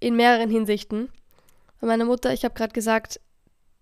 In 0.00 0.16
mehreren 0.16 0.50
Hinsichten. 0.50 1.10
Bei 1.80 1.86
meiner 1.86 2.04
Mutter, 2.04 2.32
ich 2.32 2.44
habe 2.44 2.54
gerade 2.54 2.72
gesagt, 2.72 3.20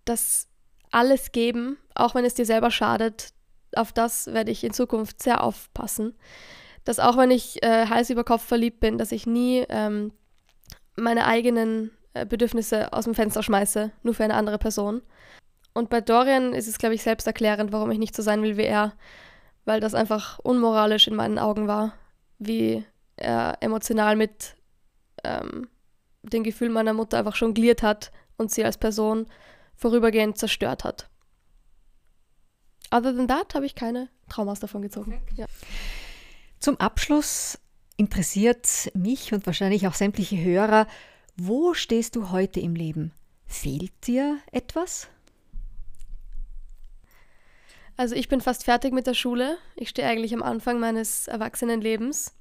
dass 0.04 0.48
alles 0.90 1.32
geben, 1.32 1.78
auch 1.94 2.14
wenn 2.14 2.24
es 2.24 2.34
dir 2.34 2.46
selber 2.46 2.70
schadet, 2.70 3.32
auf 3.74 3.92
das 3.92 4.32
werde 4.32 4.50
ich 4.50 4.62
in 4.64 4.72
Zukunft 4.72 5.22
sehr 5.22 5.42
aufpassen. 5.42 6.14
Dass 6.84 7.00
auch 7.00 7.16
wenn 7.16 7.30
ich 7.30 7.62
äh, 7.62 7.86
Hals 7.86 8.10
über 8.10 8.24
Kopf 8.24 8.44
verliebt 8.44 8.80
bin, 8.80 8.98
dass 8.98 9.12
ich 9.12 9.26
nie 9.26 9.64
ähm, 9.68 10.12
meine 10.96 11.26
eigenen 11.26 11.90
äh, 12.12 12.26
Bedürfnisse 12.26 12.92
aus 12.92 13.04
dem 13.04 13.14
Fenster 13.14 13.42
schmeiße, 13.42 13.90
nur 14.02 14.14
für 14.14 14.24
eine 14.24 14.34
andere 14.34 14.58
Person. 14.58 15.02
Und 15.72 15.90
bei 15.90 16.00
Dorian 16.00 16.52
ist 16.52 16.68
es, 16.68 16.78
glaube 16.78 16.94
ich, 16.94 17.02
selbsterklärend, 17.02 17.72
warum 17.72 17.90
ich 17.90 17.98
nicht 17.98 18.14
so 18.14 18.22
sein 18.22 18.42
will 18.42 18.56
wie 18.56 18.62
er, 18.62 18.92
weil 19.64 19.80
das 19.80 19.94
einfach 19.94 20.38
unmoralisch 20.38 21.08
in 21.08 21.16
meinen 21.16 21.38
Augen 21.38 21.66
war, 21.66 21.94
wie 22.38 22.84
er 23.16 23.56
emotional 23.60 24.14
mit 24.14 24.54
ähm, 25.24 25.68
den 26.24 26.44
Gefühlen 26.44 26.72
meiner 26.72 26.92
Mutter 26.92 27.18
einfach 27.18 27.36
jongliert 27.36 27.82
hat 27.82 28.12
und 28.36 28.50
sie 28.50 28.64
als 28.64 28.78
Person 28.78 29.26
vorübergehend 29.76 30.38
zerstört 30.38 30.84
hat. 30.84 31.08
Other 32.90 33.14
than 33.14 33.28
that 33.28 33.54
habe 33.54 33.66
ich 33.66 33.74
keine 33.74 34.08
Traumas 34.28 34.60
davon 34.60 34.82
gezogen. 34.82 35.20
Ja. 35.36 35.46
Zum 36.60 36.78
Abschluss 36.78 37.58
interessiert 37.96 38.90
mich 38.94 39.32
und 39.32 39.46
wahrscheinlich 39.46 39.86
auch 39.86 39.94
sämtliche 39.94 40.42
Hörer, 40.42 40.86
wo 41.36 41.74
stehst 41.74 42.16
du 42.16 42.30
heute 42.30 42.60
im 42.60 42.74
Leben? 42.74 43.12
Fehlt 43.46 43.92
dir 44.06 44.38
etwas? 44.52 45.08
Also 47.96 48.14
ich 48.14 48.28
bin 48.28 48.40
fast 48.40 48.64
fertig 48.64 48.92
mit 48.92 49.06
der 49.06 49.14
Schule. 49.14 49.58
Ich 49.76 49.88
stehe 49.88 50.08
eigentlich 50.08 50.34
am 50.34 50.42
Anfang 50.42 50.80
meines 50.80 51.28
Erwachsenenlebens. 51.28 52.32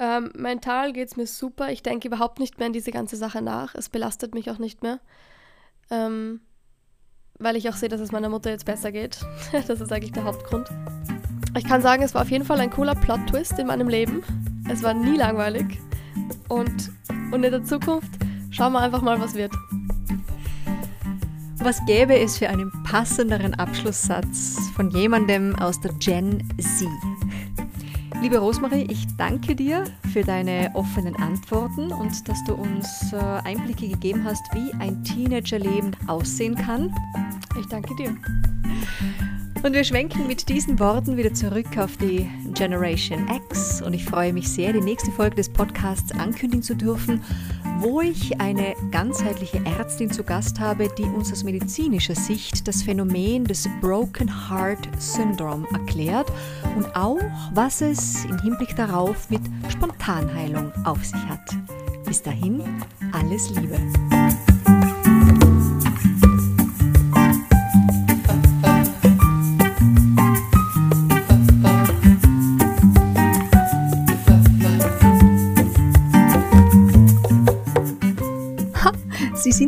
Ähm, 0.00 0.32
mental 0.34 0.94
geht 0.94 1.08
es 1.08 1.16
mir 1.18 1.26
super. 1.26 1.70
Ich 1.70 1.82
denke 1.82 2.08
überhaupt 2.08 2.40
nicht 2.40 2.58
mehr 2.58 2.66
an 2.66 2.72
diese 2.72 2.90
ganze 2.90 3.16
Sache 3.16 3.42
nach. 3.42 3.74
Es 3.74 3.90
belastet 3.90 4.34
mich 4.34 4.50
auch 4.50 4.56
nicht 4.56 4.82
mehr. 4.82 4.98
Ähm, 5.90 6.40
weil 7.38 7.54
ich 7.56 7.68
auch 7.68 7.74
sehe, 7.76 7.90
dass 7.90 8.00
es 8.00 8.10
meiner 8.10 8.30
Mutter 8.30 8.48
jetzt 8.50 8.64
besser 8.64 8.92
geht. 8.92 9.20
das 9.52 9.80
ist 9.80 9.92
eigentlich 9.92 10.12
der 10.12 10.24
Hauptgrund. 10.24 10.70
Ich 11.54 11.64
kann 11.64 11.82
sagen, 11.82 12.02
es 12.02 12.14
war 12.14 12.22
auf 12.22 12.30
jeden 12.30 12.46
Fall 12.46 12.60
ein 12.60 12.70
cooler 12.70 12.94
Plot-Twist 12.94 13.58
in 13.58 13.66
meinem 13.66 13.88
Leben. 13.88 14.22
Es 14.70 14.82
war 14.82 14.94
nie 14.94 15.18
langweilig. 15.18 15.66
Und, 16.48 16.90
und 17.30 17.44
in 17.44 17.50
der 17.50 17.64
Zukunft 17.64 18.10
schauen 18.50 18.72
wir 18.72 18.80
einfach 18.80 19.02
mal, 19.02 19.20
was 19.20 19.34
wird. 19.34 19.52
Was 21.58 21.84
gäbe 21.84 22.18
es 22.18 22.38
für 22.38 22.48
einen 22.48 22.72
passenderen 22.84 23.52
Abschlusssatz 23.52 24.56
von 24.74 24.90
jemandem 24.92 25.54
aus 25.56 25.78
der 25.78 25.92
Gen 25.98 26.48
Z? 26.58 26.88
Liebe 28.20 28.36
Rosmarie, 28.36 28.86
ich 28.90 29.06
danke 29.16 29.56
dir 29.56 29.84
für 30.12 30.22
deine 30.22 30.70
offenen 30.74 31.16
Antworten 31.16 31.90
und 31.90 32.28
dass 32.28 32.44
du 32.44 32.52
uns 32.52 33.14
äh, 33.14 33.16
Einblicke 33.16 33.88
gegeben 33.88 34.24
hast, 34.24 34.42
wie 34.52 34.70
ein 34.74 35.02
Teenagerleben 35.02 35.96
aussehen 36.06 36.54
kann. 36.54 36.94
Ich 37.58 37.66
danke 37.68 37.96
dir. 37.96 38.14
Und 39.62 39.74
wir 39.74 39.84
schwenken 39.84 40.26
mit 40.26 40.48
diesen 40.48 40.78
Worten 40.78 41.18
wieder 41.18 41.34
zurück 41.34 41.76
auf 41.76 41.96
die 41.98 42.26
Generation 42.54 43.28
X 43.28 43.82
und 43.82 43.92
ich 43.92 44.06
freue 44.06 44.32
mich 44.32 44.48
sehr, 44.48 44.72
die 44.72 44.80
nächste 44.80 45.12
Folge 45.12 45.36
des 45.36 45.50
Podcasts 45.50 46.12
ankündigen 46.12 46.62
zu 46.62 46.74
dürfen, 46.74 47.22
wo 47.78 48.00
ich 48.00 48.40
eine 48.40 48.74
ganzheitliche 48.90 49.60
Ärztin 49.78 50.10
zu 50.10 50.24
Gast 50.24 50.58
habe, 50.60 50.88
die 50.96 51.02
uns 51.02 51.30
aus 51.30 51.44
medizinischer 51.44 52.14
Sicht 52.14 52.66
das 52.66 52.82
Phänomen 52.82 53.44
des 53.44 53.68
Broken 53.82 54.30
Heart 54.48 54.88
Syndrome 54.98 55.66
erklärt 55.72 56.32
und 56.76 56.96
auch, 56.96 57.20
was 57.52 57.82
es 57.82 58.24
im 58.24 58.38
Hinblick 58.38 58.74
darauf 58.76 59.28
mit 59.28 59.42
Spontanheilung 59.68 60.72
auf 60.84 61.04
sich 61.04 61.22
hat. 61.26 61.56
Bis 62.06 62.22
dahin, 62.22 62.62
alles 63.12 63.50
Liebe. 63.50 63.78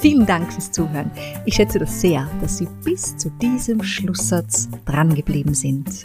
Vielen 0.00 0.26
Dank 0.26 0.52
fürs 0.52 0.70
Zuhören. 0.70 1.10
Ich 1.46 1.54
schätze 1.54 1.78
das 1.78 2.00
sehr, 2.00 2.28
dass 2.40 2.58
Sie 2.58 2.68
bis 2.84 3.16
zu 3.16 3.30
diesem 3.30 3.82
Schlusssatz 3.82 4.68
drangeblieben 4.84 5.54
sind. 5.54 6.04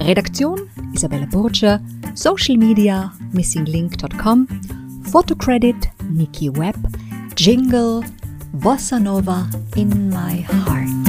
Redaktion 0.00 0.60
Isabella 0.92 1.26
Burger, 1.26 1.80
Social 2.14 2.56
Media 2.56 3.12
missinglink.com, 3.32 4.46
Photocredit 5.10 5.76
Nikki 6.10 6.50
Webb, 6.56 6.78
Jingle 7.36 8.02
Bossa 8.52 8.98
Nova 8.98 9.48
in 9.76 10.08
my 10.08 10.44
heart. 10.64 11.07